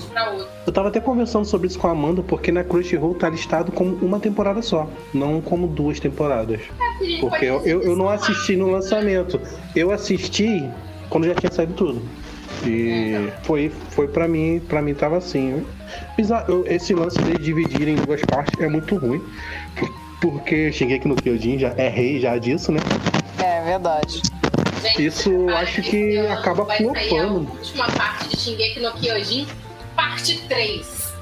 [0.65, 3.97] Eu tava até conversando sobre isso com a Amanda, porque na Crunchyroll tá listado como
[3.97, 6.61] uma temporada só, não como duas temporadas.
[6.61, 9.41] É, Porque eu, eu, eu não assisti no lançamento.
[9.75, 10.69] Eu assisti
[11.11, 12.03] quando já tinha saído tudo.
[12.67, 15.65] E foi, foi pra mim, pra mim tava assim.
[16.49, 19.23] Eu- Esse lance de dividir em duas partes é muito ruim.
[20.21, 22.81] Porque Shingeki no Kyojin já é rei já disso, né?
[23.39, 24.21] É verdade.
[24.83, 27.51] Gente, Isso eu prepara acho que acaba a flopando.
[27.53, 29.47] última parte de Shingeki no Kyojin,
[29.95, 31.13] parte 3.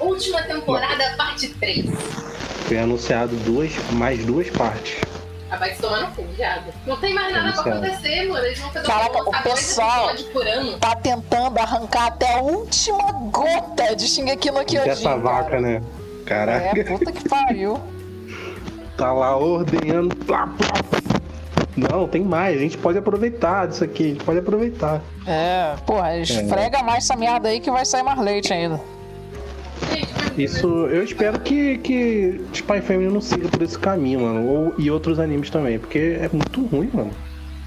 [0.00, 1.86] Última temporada, parte 3.
[2.66, 4.96] Foi anunciado duas, mais duas partes.
[5.54, 6.72] Ah, vai se tomar no cu, viado.
[6.84, 8.44] Não tem mais nada pra acontecer, mano.
[8.44, 10.78] Eles vão fazer Caraca, um o pessoal por ano.
[10.78, 14.88] tá tentando arrancar até a última gota de Shingeki no Kyojin.
[14.88, 15.80] Dessa vaca, né?
[16.26, 16.80] Caraca.
[16.80, 17.80] É, puta que pariu.
[18.96, 20.14] Tá lá ordenhando.
[20.16, 21.02] Plá, plá.
[21.76, 22.56] Não, tem mais.
[22.56, 24.04] A gente pode aproveitar disso aqui.
[24.04, 25.00] A gente pode aproveitar.
[25.26, 28.80] É, porra, esfrega mais essa merda aí que vai sair mais leite ainda.
[30.36, 34.46] Isso, eu espero que, que Spy Family não siga por esse caminho, mano.
[34.46, 37.10] Ou, e outros animes também, porque é muito ruim, mano.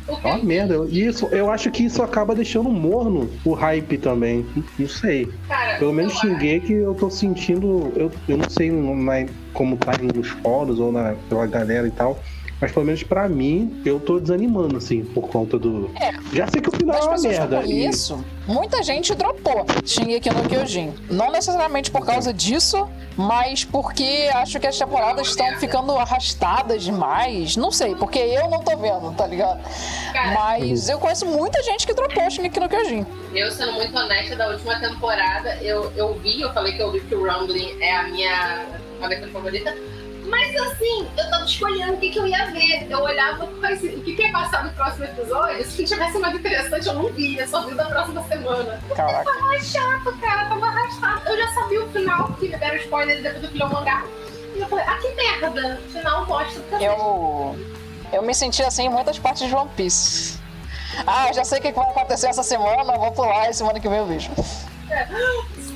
[0.08, 0.86] É uma merda.
[0.90, 4.46] Isso, eu acho que isso acaba deixando morno o hype também.
[4.80, 5.30] Não sei.
[5.48, 7.92] Cara, Pelo menos eu Shingeki eu tô sentindo.
[7.96, 8.72] Eu, eu não sei
[9.54, 12.20] como tá nos fóruns ou na, pela galera e tal.
[12.60, 15.92] Mas pelo menos pra mim, eu tô desanimando, assim, por conta do.
[16.34, 17.66] Já sei que o final é uma pessoas que eu merda.
[17.68, 20.92] e- muita gente dropou Shingeki no Kyojin.
[21.12, 27.56] Não necessariamente por causa disso, mas porque acho que as temporadas estão ficando arrastadas demais.
[27.56, 29.60] Não sei, porque eu não tô vendo, tá ligado?
[30.34, 33.06] Mas eu conheço muita gente que dropou Shingeki no Kyojin.
[33.36, 37.02] Eu, sendo muito honesta, da última temporada, eu, eu vi, eu falei que eu vi
[37.02, 38.66] que o Rumbling é a minha
[39.02, 39.76] abertura favorita.
[40.30, 42.88] Mas assim, eu tava escolhendo o que, que eu ia ver.
[42.90, 45.66] Eu olhava quais- o que, que ia passar no próximo episódio.
[45.66, 47.42] Se tivesse mais interessante, eu não via.
[47.44, 48.80] Eu só vi da próxima semana.
[48.96, 49.24] Caraca.
[49.32, 50.46] Tava mais chato, cara.
[50.50, 51.22] Tava arrastado.
[51.30, 54.04] Eu já sabia o final, porque me deram spoiler depois do final mangá.
[54.56, 55.82] E eu falei, ah, que merda.
[55.92, 56.84] Final bosta do cacete.
[56.86, 57.56] Eu,
[58.14, 60.38] eu me senti assim em muitas partes de One Piece.
[61.06, 63.80] Ah, eu já sei o que que vai acontecer essa semana, vou pular e semana
[63.80, 64.32] que vem eu vejo.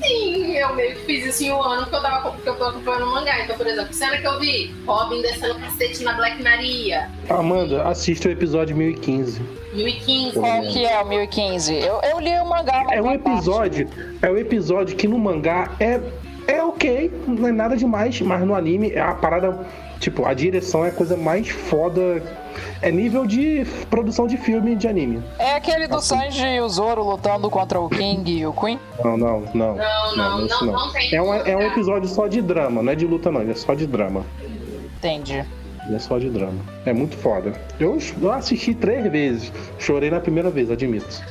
[0.03, 2.63] Sim, eu meio que fiz isso em um ano que eu tava porque eu tô
[2.65, 3.39] acompanhando o mangá.
[3.43, 7.09] Então, por exemplo, cena que eu vi, Robin descendo cacete na Black Maria.
[7.29, 9.41] Amanda, assista o episódio 1015.
[9.73, 10.39] 1015.
[10.39, 11.73] Qual que é o 1015?
[11.75, 13.37] Eu, eu li o mangá, É um uma parte.
[13.37, 13.89] episódio.
[14.21, 15.99] É um episódio que no mangá é.
[16.47, 19.65] É ok, não é nada demais, mas no anime a parada.
[19.99, 22.21] Tipo, a direção é a coisa mais foda.
[22.81, 25.23] É nível de produção de filme de anime.
[25.39, 28.79] É aquele do Sanji e o Zoro lutando contra o King e o Queen?
[29.03, 29.75] Não, não, não.
[29.75, 32.95] Não, não, não, não tem É um, é um episódio só de drama, não é
[32.95, 34.25] de luta, não, é só de drama.
[34.97, 35.43] Entendi.
[35.91, 36.59] É só de drama.
[36.85, 37.53] É muito foda.
[37.79, 39.51] Eu, eu assisti três vezes.
[39.79, 41.21] Chorei na primeira vez, admito.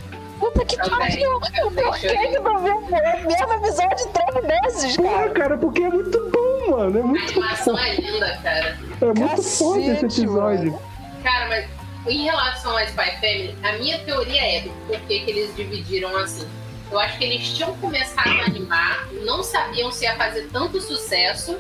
[0.41, 1.39] Puta que pariu!
[1.39, 5.31] Por que que não viu o mesmo episódio três vezes, Porra, cara?
[5.31, 6.99] cara, porque é muito bom, mano.
[6.99, 7.81] É A muito animação bom.
[7.81, 8.79] é linda, cara.
[9.03, 10.79] É muito foda esse Cacete, episódio.
[11.23, 11.67] Cara, mas
[12.07, 16.47] em relação a Spy Family, a minha teoria é do porquê que eles dividiram assim.
[16.91, 21.57] Eu acho que eles tinham começado a animar, não sabiam se ia fazer tanto sucesso.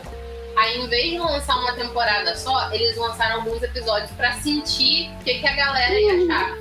[0.56, 5.24] Aí, em vez de lançar uma temporada só, eles lançaram alguns episódios pra sentir o
[5.24, 6.58] que, que a galera ia achar.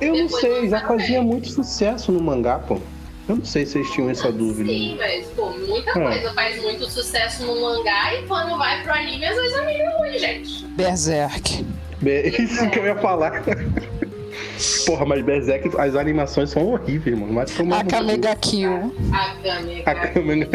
[0.00, 2.80] Eu não Depois sei, já fazia muito sucesso no mangá, pô.
[3.28, 4.68] Eu não sei se vocês tinham essa dúvida.
[4.70, 5.92] Sim, mas, pô, muita É.
[5.94, 9.90] coisa faz muito sucesso no mangá e quando vai pro anime, às vezes é meio
[9.98, 10.64] ruim, gente.
[10.66, 11.64] Berserk.
[12.02, 13.42] Be- Isso que eu ia falar.
[14.86, 17.44] Porra, mas Berserk, as animações são horríveis, mano.
[17.56, 17.84] Tomar A.
[17.84, 18.94] Kamega Kill.
[19.12, 19.90] A Kamega.
[19.90, 20.46] A Kamega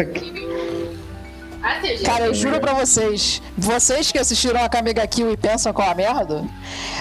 [1.80, 5.72] tem gente Cara, eu juro pra vocês, vocês que assistiram a Kamega Kill e pensam
[5.72, 6.44] com a merda,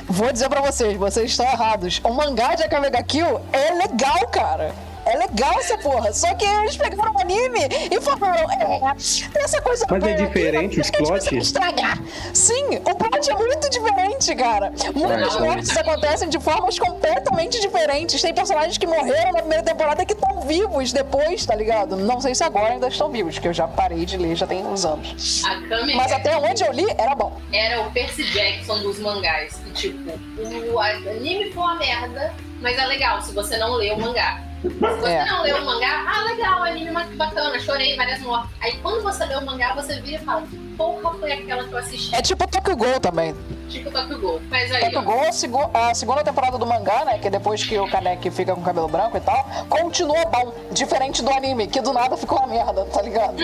[0.08, 2.02] vou dizer pra vocês, vocês estão errados.
[2.04, 4.74] O mangá de Kamega Kill é legal, cara.
[5.08, 6.12] É legal essa porra.
[6.14, 7.60] Só que eles pegaram o anime
[7.92, 8.80] e falaram: é,
[9.34, 9.86] tem essa coisa.
[9.90, 11.38] Mas é aqui, diferente mas os que a gente plot?
[11.38, 12.00] estragar.
[12.34, 14.72] Sim, o plot é muito diferente, cara.
[14.94, 18.22] Muitas Ah, mortes acontecem de formas completamente diferentes.
[18.22, 21.96] Tem personagens que morreram na primeira temporada que estão vivos depois, tá ligado?
[21.96, 24.66] Não sei se agora ainda estão vivos, que eu já parei de ler, já tem
[24.66, 25.42] uns anos.
[25.96, 27.40] Mas até onde eu li, era bom.
[27.52, 29.56] era o Percy Jackson dos mangás.
[29.56, 30.12] Que, tipo,
[30.74, 34.42] o anime foi uma merda, mas é legal se você não lê o mangá.
[34.62, 35.26] Se você É.
[35.26, 38.50] não lê o mangá, ah, legal, anime bacana, chorei várias mortes.
[38.62, 40.44] Aí quando você lê o mangá, você vira e fala,
[40.78, 42.16] porra foi aquela que eu assisti?
[42.16, 43.36] É tipo Tokyo Ghoul também.
[43.70, 44.42] Tipo Tokyo Ghoul.
[44.50, 47.18] Mas aí, Tokyo Ghoul, a, segu- a segunda temporada do mangá, né?
[47.18, 50.54] Que é depois que o Kaneki fica com cabelo branco e tal, continua bom.
[50.72, 53.36] Diferente do anime, que do nada ficou uma merda, tá ligado?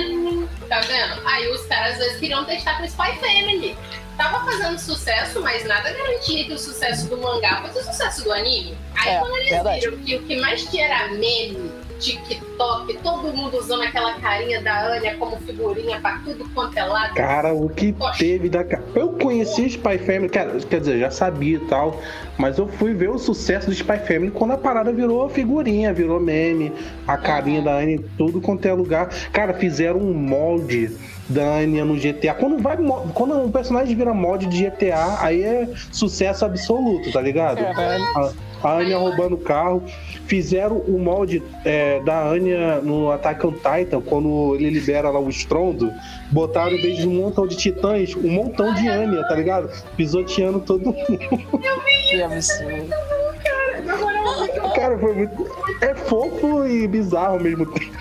[0.70, 1.22] Tá vendo?
[1.28, 3.78] Aí os caras às vezes queriam testar com Spy Family.
[4.16, 8.32] Tava fazendo sucesso, mas nada garantia que o sucesso do mangá fosse o sucesso do
[8.32, 8.78] anime.
[8.96, 9.80] Aí É, quando eles verdade.
[9.80, 11.72] viram que o que mais tinha era meme,
[12.04, 17.14] TikTok, todo mundo usando aquela carinha da Anya como figurinha pra tudo quanto é lado.
[17.16, 18.66] Cara, o que teve da.
[18.94, 22.00] Eu conheci Spy Family, cara, quer dizer, já sabia e tal,
[22.38, 26.20] mas eu fui ver o sucesso do Spy Family quando a parada virou figurinha, virou
[26.20, 26.74] meme,
[27.08, 29.10] a carinha da Anne, em tudo quanto é lugar.
[29.32, 30.92] Cara, fizeram um molde
[31.30, 32.34] da Anya no GTA.
[32.34, 37.22] Quando, vai, mo- quando um personagem vira molde de GTA, aí é sucesso absoluto, tá
[37.22, 37.60] ligado?
[37.60, 38.32] A,
[38.64, 39.84] a Anya roubando o carro.
[40.26, 45.30] Fizeram o molde é, da Anya no Attack on Titan, quando ele libera lá o
[45.30, 45.92] estrondo.
[46.32, 49.70] Botaram, em vez de um montão de titãs, um montão de Anya, tá ligado?
[49.98, 51.20] Pisoteando todo mundo.
[52.10, 52.90] Que absurdo.
[54.76, 55.48] Cara, foi muito.
[55.82, 57.94] É fofo e bizarro ao mesmo tempo.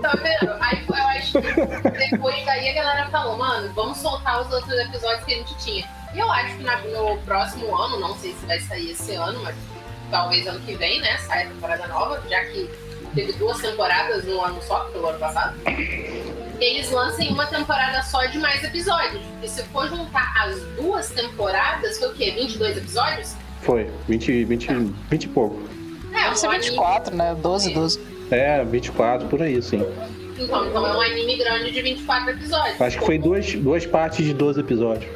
[0.00, 0.52] Tá vendo?
[0.60, 5.24] Aí eu acho que depois daí a galera falou, mano, vamos soltar os outros episódios
[5.24, 5.84] que a gente tinha.
[6.14, 9.40] E eu acho que na- no próximo ano, não sei se vai sair esse ano,
[9.42, 9.54] mas
[10.12, 11.16] talvez ano que vem, né?
[11.18, 12.70] Sai a temporada nova, já que
[13.14, 15.56] teve duas temporadas no ano só, que foi o ano passado.
[16.60, 19.20] Eles lancem uma temporada só de mais episódios.
[19.32, 22.30] Porque se for juntar as duas temporadas, foi o quê?
[22.30, 23.34] 22 episódios?
[23.62, 24.68] Foi, 20, 20,
[25.10, 25.60] 20 e pouco.
[26.14, 27.34] É, Deve ser um anime- 24, né?
[27.34, 28.00] 12, 12.
[28.30, 29.84] É, 24, por aí, sim.
[30.38, 32.80] Então, então é um anime grande de 24 episódios.
[32.80, 35.10] Acho que foi duas, duas partes de 12 episódios.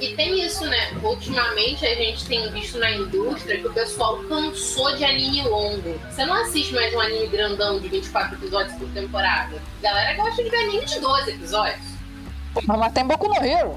[0.00, 0.90] E tem isso, né?
[1.02, 5.98] Ultimamente a gente tem visto na indústria que o pessoal cansou de anime longo.
[6.10, 9.56] Você não assiste mais um anime grandão de 24 episódios por temporada.
[9.78, 11.86] A galera gosta de ver anime de 12 episódios.
[12.66, 13.76] Mas, mas tem Boku no Hero.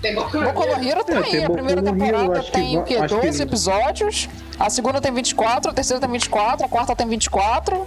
[0.00, 1.30] Tem Boku Boku no Hero tá É, aí.
[1.30, 2.94] tem A primeira no Hero, temporada que tem va- o quê?
[2.96, 4.28] acho que 12 ele- episódios.
[4.58, 7.86] A segunda tem 24, a terceira tem 24, a quarta tem 24.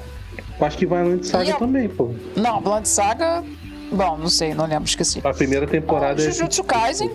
[0.60, 2.14] Acho que vai Land Saga eu- também, pô.
[2.36, 3.44] Não, Blood Saga.
[3.92, 5.22] Bom, não sei, não lembro, esqueci.
[5.24, 7.10] A primeira temporada é- Jujutsu Kaisen.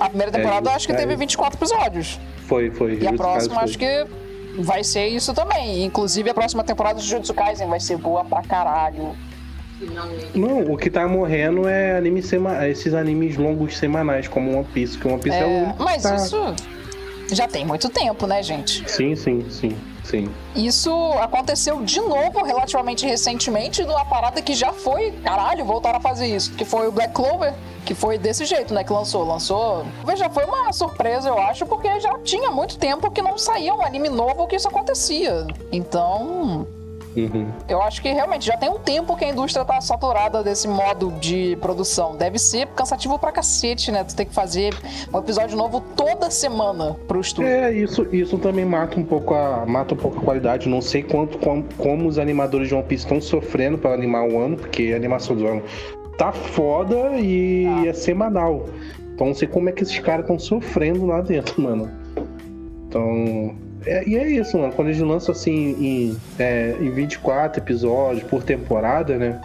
[0.00, 1.18] A primeira É, temporada eu acho que Jujutsu teve Kaisen.
[1.18, 2.20] 24 episódios.
[2.46, 2.98] foi, foi.
[3.00, 4.06] E a próxima acho que
[4.58, 5.84] vai ser isso também.
[5.84, 9.14] Inclusive a próxima temporada de Jujutsu Kaisen vai ser boa pra caralho.
[10.34, 12.66] Não, o que tá morrendo é anime sema...
[12.66, 15.76] esses animes longos semanais, como One Piece, que One Piece é, o É, único.
[15.78, 16.54] que mas tá- isso
[17.30, 18.88] já tem muito tempo, né, gente?
[18.90, 20.30] Sim, sim, sim, sim.
[20.54, 26.26] Isso aconteceu de novo relativamente recentemente numa parada que já foi, caralho, voltaram a fazer
[26.26, 26.52] isso.
[26.52, 27.54] Que foi o Black Clover,
[27.84, 28.82] que foi desse jeito, né?
[28.84, 29.24] Que lançou.
[29.24, 29.84] Lançou.
[30.16, 33.82] Já foi uma surpresa, eu acho, porque já tinha muito tempo que não saía um
[33.82, 35.46] anime novo que isso acontecia.
[35.70, 36.66] Então.
[37.26, 37.48] Uhum.
[37.68, 41.12] Eu acho que realmente já tem um tempo que a indústria tá saturada desse modo
[41.20, 42.16] de produção.
[42.16, 44.04] Deve ser cansativo pra cacete, né?
[44.04, 44.74] Tu tem que fazer
[45.12, 47.50] um episódio novo toda semana pro estúdio.
[47.50, 50.68] É, isso, isso também mata um pouco a mata um pouco a qualidade.
[50.68, 54.38] Não sei quanto como, como os animadores de One Piece estão sofrendo para animar o
[54.38, 55.62] ano, porque a animação do ano
[56.16, 58.66] tá foda e é semanal.
[59.14, 61.90] Então não sei como é que esses caras estão sofrendo lá dentro, mano.
[62.86, 63.67] Então.
[63.86, 64.72] É- e é isso, mano.
[64.72, 69.40] Quando eles lançam assim em, é, em 24 episódios por temporada, né?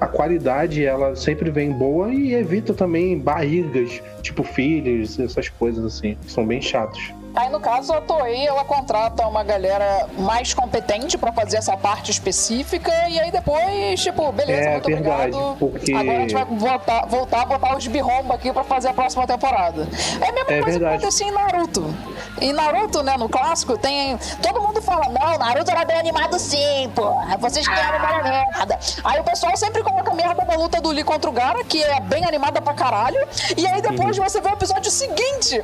[0.00, 6.16] A qualidade ela sempre vem boa e evita também barrigas, tipo fillers, essas coisas assim,
[6.20, 7.12] que são bem chatos.
[7.34, 12.10] Aí, no caso, a Toei, ela contrata uma galera mais competente pra fazer essa parte
[12.10, 15.56] específica e aí depois, tipo, beleza, É muito verdade, obrigado.
[15.58, 18.94] porque- Agora a gente vai voltar, voltar a botar os birromba aqui pra fazer a
[18.94, 19.88] próxima temporada.
[20.20, 20.80] É a mesma É coisa verdade.
[20.80, 21.94] que acontecia em Naruto.
[22.40, 24.16] Em Naruto, né, no clássico, tem...
[24.40, 27.36] Todo mundo fala, não, Naruto era bem animado sim, porra.
[27.38, 28.78] Vocês querem uma merda.
[29.02, 31.98] Aí o pessoal sempre coloca merda na luta do Lee contra o Gara, que é
[32.00, 33.18] bem animada pra caralho.
[33.56, 34.24] E aí depois Uhum.
[34.24, 35.60] você vê o episódio seguinte.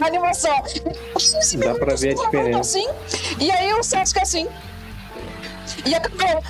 [0.00, 0.54] A animação.
[1.58, 2.60] Dá pra ver a diferença.
[2.60, 2.88] Assim,
[3.38, 4.46] e aí o Sasuke assim.
[5.84, 6.42] E acabou.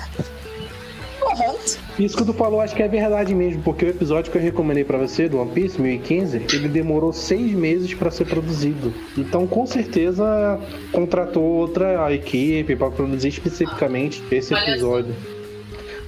[1.97, 4.83] Isso que tu falou, acho que é verdade mesmo, porque o episódio que eu recomendei
[4.83, 8.93] pra você, do One Piece, 1015, ele demorou seis meses pra ser produzido.
[9.17, 10.59] Então, com certeza,
[10.91, 15.13] contratou outra equipe pra produzir especificamente esse episódio.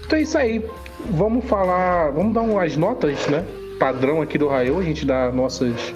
[0.06, 0.66] Então é isso aí.
[1.10, 3.46] Vamos falar, vamos dar umas notas, né?
[3.80, 5.94] Padrão aqui do Raio, a gente dá nossas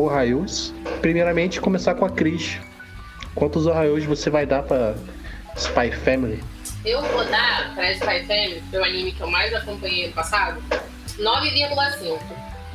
[0.00, 0.72] Ohaios.
[1.00, 2.58] Primeiramente, começar com a Cris.
[3.34, 4.94] Quantos Ohaios você vai dar pra
[5.56, 6.42] Spy Family?
[6.84, 10.12] Eu vou dar pra Spy Family, que é o anime que eu mais acompanhei no
[10.12, 10.62] passado,
[11.18, 12.18] 9,5.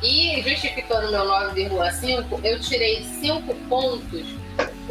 [0.02, 4.26] E justificando meu 9,5, eu tirei 5 pontos,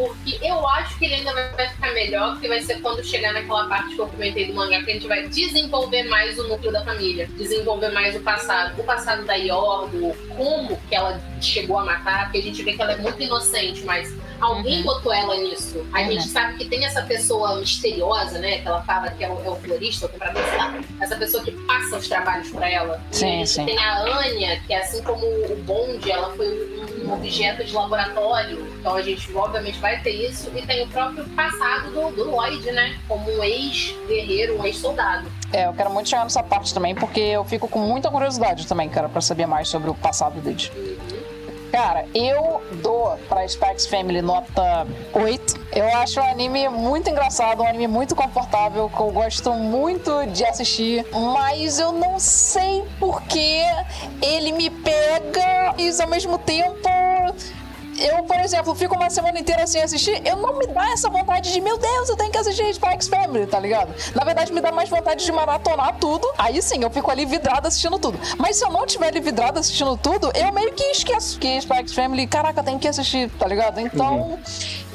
[0.02, 3.68] porque eu acho que ele ainda vai ficar melhor, que vai ser quando chegar naquela
[3.68, 6.84] parte que eu comentei do mangá, que a gente vai desenvolver mais o núcleo da
[6.84, 8.82] família, desenvolver mais o passado.
[8.82, 9.92] O passado da Yor,
[10.36, 13.84] como que ela chegou a matar, porque a gente vê que ela é muito inocente,
[13.84, 14.12] mas
[14.42, 14.84] alguém Uhum.
[14.86, 15.86] botou ela nisso.
[15.94, 16.12] A Uhum.
[16.12, 18.58] gente sabe que tem essa pessoa misteriosa, né?
[18.60, 20.80] Que ela fala que é o, é o florista, o comprador, sei lá.
[21.00, 23.02] Essa pessoa que passa os trabalhos pra ela.
[23.12, 23.66] E Sim, gente sim.
[23.66, 26.48] tem a Anya, que assim como o Bond, ela foi
[27.06, 28.66] um objeto de laboratório.
[28.80, 30.52] Então a gente obviamente vai ter isso.
[30.56, 32.98] E tem o próprio passado do, do Lloyd, né?
[33.08, 35.28] Como um ex-guerreiro, um ex-soldado.
[35.54, 38.88] É, eu quero muito chegar nessa parte também, porque eu fico com muita curiosidade também,
[38.88, 40.72] cara, pra saber mais sobre o passado deles.
[41.72, 45.62] Cara, eu dou pra Specs Family nota 8.
[45.74, 50.44] Eu acho o anime muito engraçado, um anime muito confortável, que eu gosto muito de
[50.44, 53.64] assistir, mas eu não sei porque
[54.22, 56.90] ele me pega e ao mesmo tempo.
[58.02, 61.54] Eu, por exemplo, fico uma semana inteira sem assistir, eu não me dá essa vontade
[61.54, 63.94] de, meu Deus, eu tenho que assistir Spikes Family, tá ligado?
[64.16, 66.28] Na verdade, me dá mais vontade de maratonar tudo.
[66.36, 68.20] Aí sim, eu fico ali vidrada assistindo tudo.
[68.40, 71.94] Mas se eu não tiver ali vidrada assistindo tudo, eu meio que esqueço que Spikes
[71.94, 73.80] Family, caraca, tem que assistir, tá ligado?
[73.80, 74.40] Então,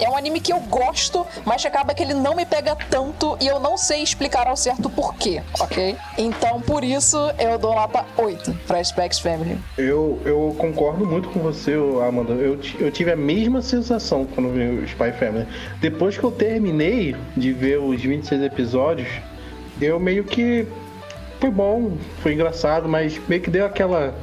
[0.00, 3.46] é um anime que eu gosto, mas acaba que ele não me pega tanto e
[3.46, 5.96] eu não sei explicar ao certo porquê, ok?
[6.18, 9.58] Então, por isso, eu dou nota 8 pra Spikes Family.
[9.78, 11.74] Eu, eu concordo muito com você,
[12.06, 12.32] Amanda.
[12.34, 15.46] Eu, eu tive a mesma sensação quando vi o Spy Family.
[15.80, 19.08] Depois que eu terminei de ver os 26 episódios,
[19.80, 20.66] eu meio que.
[21.38, 21.92] Foi bom,
[22.22, 24.14] foi engraçado, mas meio que deu aquela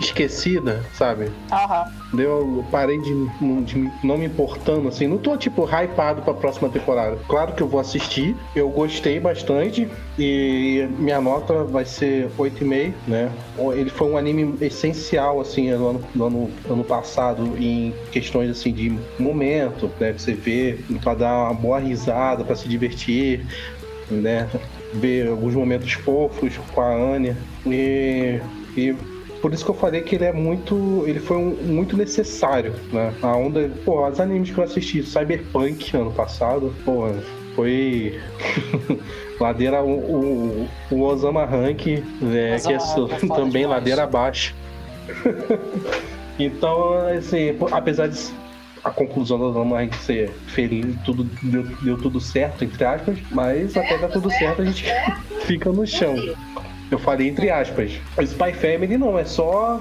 [0.00, 1.30] esquecida, sabe?
[1.52, 1.84] Aham.
[2.12, 3.28] Deu, eu parei de,
[3.64, 5.06] de não me importando, assim.
[5.06, 7.16] Não tô, tipo, hypado pra próxima temporada.
[7.28, 8.34] Claro que eu vou assistir.
[8.56, 9.88] Eu gostei bastante.
[10.18, 13.30] E minha nota vai ser 8,5, né?
[13.74, 18.72] Ele foi um anime essencial, assim, no ano, no ano, ano passado, em questões, assim,
[18.72, 20.12] de momento, né?
[20.12, 23.46] Que você vê, pra dar uma boa risada, pra se divertir,
[24.10, 24.48] né?
[24.94, 27.36] Ver alguns momentos fofos com a Anya.
[27.64, 28.40] E,
[28.76, 28.94] e
[29.40, 31.04] por isso que eu falei que ele é muito.
[31.06, 33.12] Ele foi um- muito necessário, né?
[33.22, 33.70] A onda.
[33.84, 37.08] Pô, os animes que eu assisti, Cyberpunk ano passado, pô,
[37.54, 38.20] foi.
[39.40, 39.82] ladeira.
[39.82, 41.86] O, o, o Osama Rank,
[42.20, 42.58] né?
[42.60, 44.54] Que é é também ladeira abaixo.
[46.38, 48.18] então, assim, apesar de
[48.84, 53.76] a conclusão do Osama Rank ser feliz, tudo deu, deu tudo certo, entre aspas, mas
[53.76, 54.84] até dar tudo certo a gente
[55.44, 56.14] fica no chão.
[56.90, 57.92] Eu falei entre aspas.
[58.16, 59.80] O Spy Family não, é só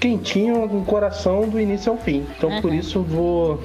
[0.00, 2.26] quentinho no coração do início ao fim.
[2.36, 3.62] Então por isso eu vou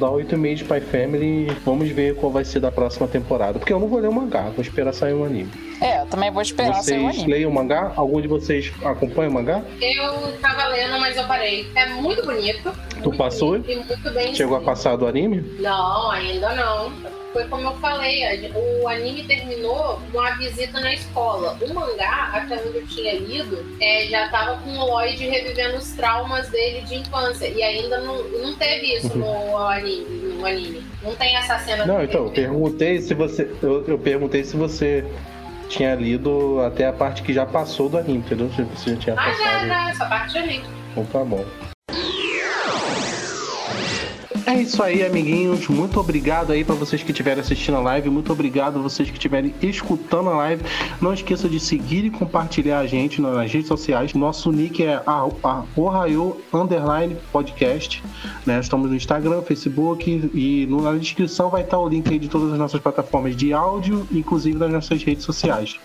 [0.00, 1.46] dar 8,5 de Spy Family.
[1.64, 3.58] Vamos ver qual vai ser da próxima temporada.
[3.58, 5.50] Porque eu não vou ler o mangá, vou esperar sair o anime.
[5.80, 7.32] É, eu também vou esperar sair o Vocês anime.
[7.32, 7.92] leem o mangá?
[7.94, 9.62] Algum de vocês acompanha o mangá?
[9.80, 11.70] Eu tava lendo, mas eu parei.
[11.74, 12.72] É muito bonito.
[13.02, 13.56] Tu passou?
[13.58, 15.42] E muito bem Chegou a passar do anime?
[15.60, 16.92] Não, ainda não.
[17.36, 21.58] Foi como eu falei, o anime terminou com a visita na escola.
[21.60, 25.90] O mangá, até onde eu tinha lido, é, já tava com o Lloyd revivendo os
[25.92, 27.46] traumas dele de infância.
[27.46, 30.82] E ainda não, não teve isso no anime, no anime.
[31.02, 33.50] Não tem essa cena Não, então, eu perguntei se você.
[33.62, 35.04] Eu, eu perguntei se você
[35.68, 38.50] tinha lido até a parte que já passou do anime, entendeu?
[38.56, 39.66] Se você já tinha Ah, já, passado.
[39.66, 40.62] já, essa parte eu li.
[40.92, 41.44] Então tá bom.
[44.46, 45.66] É isso aí, amiguinhos.
[45.66, 48.08] Muito obrigado aí pra vocês que estiverem assistindo a live.
[48.08, 50.62] Muito obrigado a vocês que estiverem escutando a live.
[51.00, 54.14] Não esqueça de seguir e compartilhar a gente nas redes sociais.
[54.14, 55.02] Nosso nick é
[55.76, 58.00] Ohio Underline Podcast.
[58.46, 58.60] Né?
[58.60, 62.58] Estamos no Instagram, Facebook e na descrição vai estar o link aí de todas as
[62.58, 65.76] nossas plataformas de áudio, inclusive das nossas redes sociais.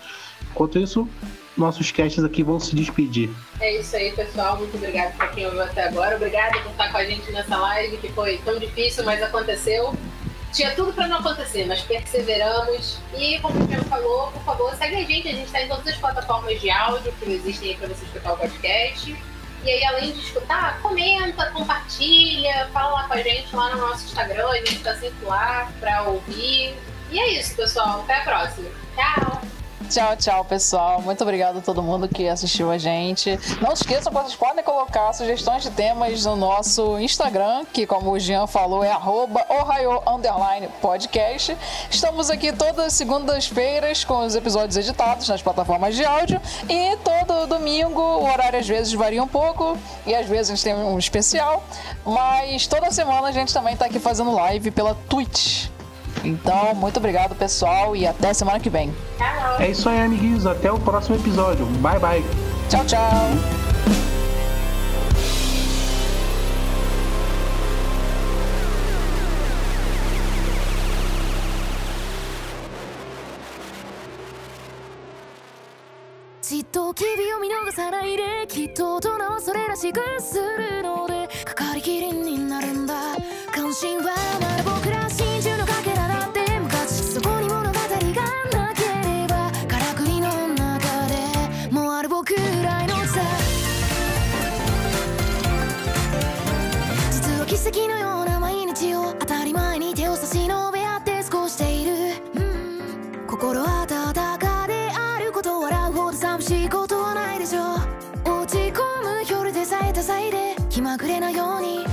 [0.52, 1.08] Enquanto isso,
[1.56, 3.30] nossos casts aqui vão se despedir.
[3.60, 4.56] É isso aí, pessoal.
[4.56, 6.16] Muito obrigado por quem ouviu até agora.
[6.16, 9.94] Obrigada por estar com a gente nessa live que foi tão difícil, mas aconteceu.
[10.52, 12.98] Tinha tudo pra não acontecer, mas perseveramos.
[13.16, 15.28] E como o Diego falou, por favor, segue a gente.
[15.28, 18.32] A gente está em todas as plataformas de áudio que existem aí pra você escutar
[18.34, 19.16] o podcast.
[19.64, 24.04] E aí, além de escutar, comenta, compartilha, fala lá com a gente lá no nosso
[24.04, 24.48] Instagram.
[24.48, 26.74] A gente tá sempre lá pra ouvir.
[27.10, 28.00] E é isso, pessoal.
[28.00, 28.68] Até a próxima.
[28.96, 29.41] Tchau!
[29.88, 31.02] Tchau, tchau, pessoal.
[31.02, 33.38] Muito obrigado a todo mundo que assistiu a gente.
[33.60, 38.18] Não esqueçam que vocês podem colocar sugestões de temas no nosso Instagram, que, como o
[38.18, 39.44] Jean falou, é arroba
[40.80, 41.56] podcast.
[41.90, 46.40] Estamos aqui todas as segundas-feiras com os episódios editados nas plataformas de áudio.
[46.68, 50.64] E todo domingo, o horário às vezes varia um pouco e às vezes a gente
[50.64, 51.62] tem um especial.
[52.04, 55.71] Mas toda semana a gente também está aqui fazendo live pela Twitch.
[56.23, 58.93] Então, muito obrigado, pessoal, e até semana que vem.
[59.59, 60.45] É isso aí, amiguinhos.
[60.45, 61.65] Até o próximo episódio.
[61.81, 62.23] Bye, bye.
[62.69, 63.57] Tchau, tchau.
[76.49, 83.17] じっと機微を見逃さないできっと大人はそれらしくするのでかかりきりになるんだ
[83.53, 85.50] 関心はまだ僕ら真珠
[106.42, 107.76] 寂しいことはないでしょ。
[108.26, 111.86] う落ち込む夜でさえた際で気まぐれなように。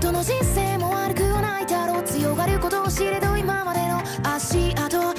[0.00, 2.02] どの人生も悪くはないだろう。
[2.02, 5.11] 強がることを知れど今までの足跡。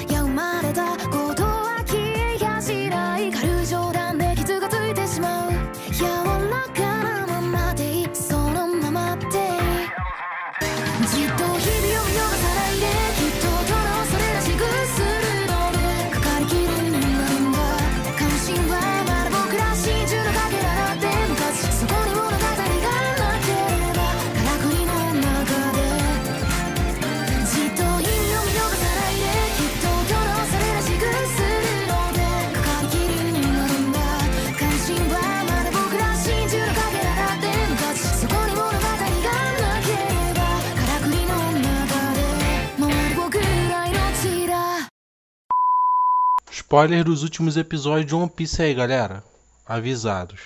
[46.74, 49.22] Spoiler dos últimos episódios de One Piece aí, galera.
[49.64, 50.40] Avisados.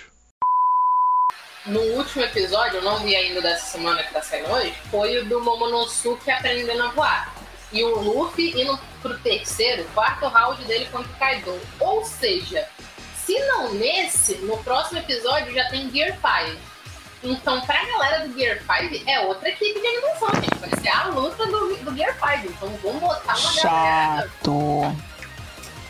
[1.65, 5.25] No último episódio, eu não vi ainda dessa semana que tá saindo hoje, foi o
[5.25, 7.33] do Momonosuke aprendendo a voar.
[7.71, 11.59] E o Luffy indo pro terceiro, quarto round dele contra o Kaido.
[11.79, 12.63] Ou seja,
[13.25, 16.15] se não nesse, no próximo episódio já tem Gear
[16.45, 16.59] 5.
[17.23, 20.59] Então, pra galera do Gear 5, é outra equipe de animação, gente.
[20.59, 22.53] Vai ser a luta do, do Gear 5.
[22.53, 24.29] Então, vamos botar uma galera.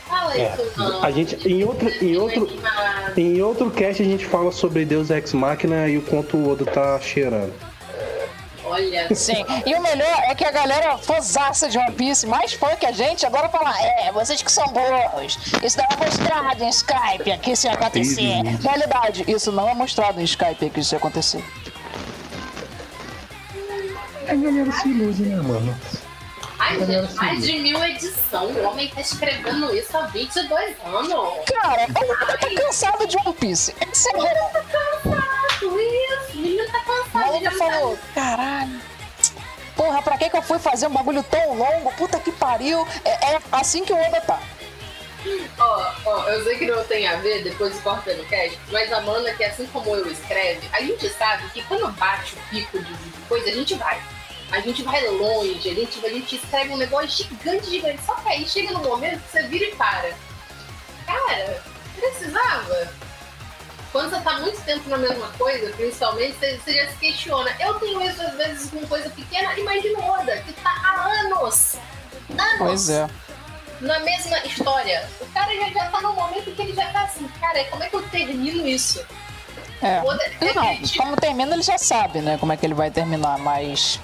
[0.09, 1.03] Fala É, isso, não.
[1.03, 2.49] a gente em outro em outro
[3.15, 6.65] em outro cast a gente fala sobre Deus Ex Machina e o quanto o Oda
[6.65, 7.53] tá cheirando.
[8.65, 9.13] Olha.
[9.15, 12.85] Sim, e o melhor é que a galera fosaça de One Piece, mais fã que
[12.85, 17.37] a gente, agora fala: é, vocês que são burros, isso não é mostrado em Skype
[17.41, 18.21] que isso ia acontecer.
[18.21, 18.61] Entendi.
[18.67, 21.43] Realidade, isso não é mostrado em Skype que isso ia acontecer.
[24.27, 25.75] A galera se ilude, né, mano?
[26.59, 28.47] Ai, gente, mais de mil edição.
[28.47, 31.45] O homem tá escrevendo isso há 22 anos.
[31.45, 33.73] Cara, ele tá cansado de One Piece.
[33.89, 36.33] Esse é o tá cansado, isso.
[36.33, 37.35] O menino tá cansado.
[37.35, 38.81] Ele falou, caralho.
[39.75, 41.93] Porra, pra que que eu fui fazer um bagulho tão longo?
[41.93, 42.85] Puta que pariu.
[43.05, 44.39] É, é assim que o Oda tá.
[45.57, 48.97] Ó, ó, eu sei que não tem a ver, depois corta no cast, mas a
[48.97, 52.93] Amanda, que assim como eu escreve, a gente sabe que quando bate o pico de
[53.27, 54.01] coisa, a gente vai.
[54.51, 57.99] A gente vai longe, a gente, a gente escreve um negócio gigante, gigante.
[58.05, 60.11] Só que aí chega no momento que você vira e para.
[61.05, 61.63] Cara,
[61.95, 62.91] precisava.
[63.91, 67.55] Quando você tá muito tempo na mesma coisa, principalmente, você, você já se questiona.
[67.59, 71.75] Eu tenho isso às vezes com coisa pequena, imagina o Oda, que tá há anos.
[72.29, 73.07] Anos Pois é.
[73.81, 75.09] na mesma história.
[75.19, 77.89] O cara já, já tá num momento que ele já tá assim, cara, como é
[77.89, 79.03] que eu termino isso?
[79.81, 80.01] É.
[80.03, 82.37] Oda- é Não, aquele tipo- como termina, ele já sabe, né?
[82.37, 83.99] Como é que ele vai terminar, mas.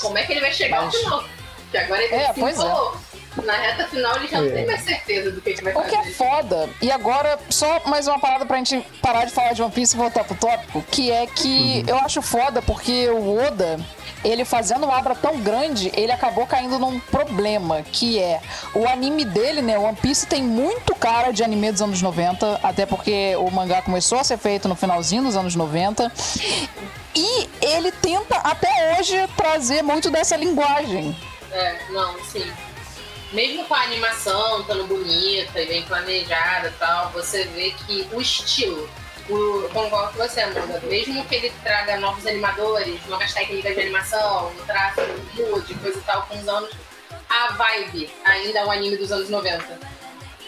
[0.00, 1.24] Como é que ele vai chegar Mas- ao final?
[1.70, 2.62] Que agora ele É, se pois é.
[2.62, 2.96] falou.
[3.44, 4.50] Na reta final ele já não É.
[4.50, 6.08] tem mais certeza do que, que vai O que fazer.
[6.08, 9.70] é foda, e agora só mais uma parada pra gente parar de falar de One
[9.70, 13.78] Piece e voltar pro tópico, que é que eu acho foda porque o Oda,
[14.24, 18.40] ele fazendo uma obra tão grande, ele acabou caindo num problema, que é
[18.74, 19.78] o anime dele, né?
[19.78, 24.18] One Piece tem muito cara de anime dos anos 90, até porque o mangá começou
[24.18, 26.12] a ser feito no finalzinho dos anos 90.
[27.14, 31.16] E ele tenta até hoje trazer muito dessa linguagem.
[31.50, 32.50] É, não, sim.
[33.32, 38.20] Mesmo com a animação estando bonita e bem planejada e tal, você vê que o
[38.20, 38.88] estilo,
[39.28, 44.64] o, com você, Amanda, mesmo que ele traga novos animadores, novas técnicas de animação, o
[44.66, 45.00] traço
[45.34, 46.70] mude, coisa e tal, com os anos,
[47.28, 49.78] a vibe ainda é um anime dos anos 90.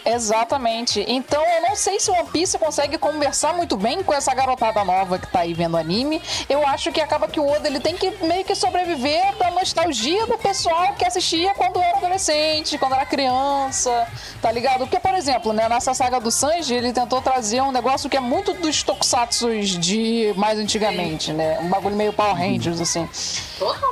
[0.05, 1.05] Exatamente.
[1.07, 5.17] Então eu não sei se One Piece consegue conversar muito bem com essa garotada nova
[5.17, 6.21] que tá aí vendo anime.
[6.49, 10.25] Eu acho que acaba que o Oda ele tem que meio que sobreviver da nostalgia
[10.27, 14.07] do pessoal que assistia quando era adolescente, quando era criança,
[14.41, 14.79] tá ligado?
[14.79, 18.19] Porque, por exemplo, né, nessa saga do Sanji, ele tentou trazer um negócio que é
[18.19, 21.59] muito dos tokusatsus de mais antigamente, né?
[21.61, 23.07] Um bagulho meio Power Rangers, assim.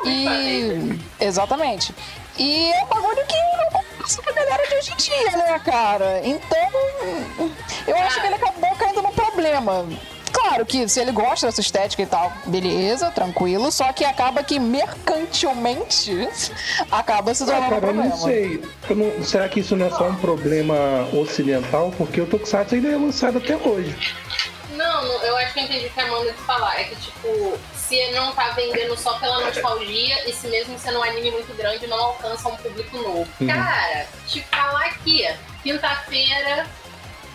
[0.05, 0.99] E...
[1.19, 1.93] Exatamente.
[2.37, 6.21] E é um bagulho que não passa pra galera de hoje em dia, né, cara?
[6.23, 7.51] Então,
[7.87, 9.85] eu acho que ele acabou caindo no problema.
[10.31, 14.59] Claro que se ele gosta dessa estética e tal, beleza, tranquilo, só que acaba que
[14.59, 16.27] mercantilmente
[16.89, 18.09] acaba se Ah, tornando um cara, eu problema.
[18.09, 18.63] não sei.
[18.89, 21.93] Eu não- será que isso não é só um problema ocidental?
[21.97, 23.95] Porque o Tokusatsu ainda é lançado até hoje.
[24.71, 26.79] Não, eu acho que eu entendi o que a Amanda te falar.
[26.79, 27.57] É que, tipo,
[27.91, 31.87] se não tá vendendo só pela nostalgia e se mesmo sendo um anime muito grande,
[31.87, 33.27] não alcança um público novo.
[33.41, 33.47] Uhum.
[33.47, 35.27] Cara, te falar aqui,
[35.61, 36.65] quinta-feira,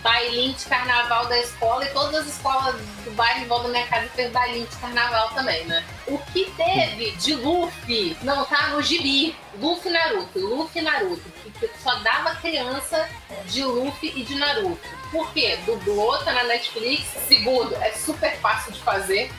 [0.02, 3.86] bailinho de carnaval da escola e todas as escolas do bairro em volta da minha
[3.86, 5.84] casa fez bailinho de carnaval também, né?
[6.06, 9.36] O que teve de Luffy não tá no gibi.
[9.60, 11.36] Luffy Naruto, Luffy Naruto.
[11.60, 13.06] Que só dava criança
[13.46, 14.88] de Luffy e de Naruto.
[15.12, 15.58] Por quê?
[15.66, 17.04] Dublou, tá na Netflix.
[17.28, 19.30] Segundo, é super fácil de fazer.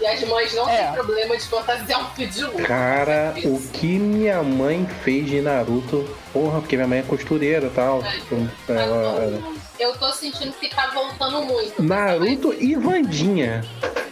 [0.00, 0.84] E as mães não É.
[0.84, 2.64] têm problema de fantasiar um filho de Luffy.
[2.64, 7.70] Cara, o que minha mãe fez de Naruto, porra, porque minha mãe é costureira e
[7.70, 8.02] tal.
[8.02, 8.36] tipo,
[8.68, 11.82] ela- ela- Eu tô sentindo que tá voltando muito.
[11.82, 13.64] Naruto e Vandinha.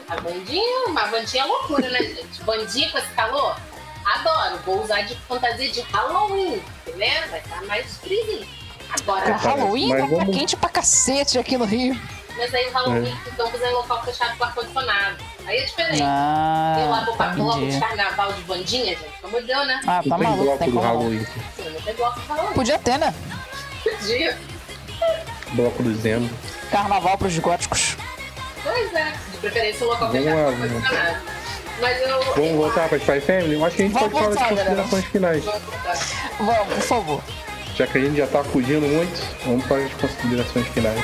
[0.09, 2.43] A Vandinha, uma Vandinha é loucura, né, gente?
[2.45, 3.57] Vandinha com esse calor?
[4.05, 4.59] Adoro.
[4.67, 6.61] Vou usar de fantasia de Halloween,
[6.97, 7.27] né?
[7.31, 8.47] Vai estar mais friozinho.
[9.01, 11.99] Agora, O Halloween mas tá vamos- quente pra cacete aqui no Rio.
[12.37, 13.29] mas aí o Halloween, É.
[13.31, 15.17] então, você é local fechado com ar-condicionado.
[15.47, 16.03] Aí é diferente.
[16.03, 17.75] Ah, eu lá vou pra bloco entendi.
[17.75, 19.01] de carnaval de Vandinha, gente.
[19.21, 19.81] Pelo amor de Deus, né?
[19.87, 20.93] Ah, tá Não maluco, bloco tem do como não.
[20.99, 21.27] Halloween.
[21.87, 22.53] Não bloco de Halloween.
[22.55, 23.15] Podia ter, né?
[23.83, 24.39] Podia.
[25.53, 26.31] Bloco do Zemo.
[26.71, 27.97] Carnaval pros góticos.
[28.63, 29.13] Pois é.
[29.33, 31.17] De preferência, o local Vamos fechado com ar-condicionado.
[31.81, 32.35] Mas eu...
[32.35, 33.55] Vamos voltar pra Spy Family?
[33.55, 34.83] Eu acho que a gente Vamos pode falar voltar, de galera.
[34.83, 35.45] considerações finais.
[36.39, 37.23] Vamos, por favor.
[37.75, 41.01] Já que a gente já tá fugindo muito, vamos para as considerações finais.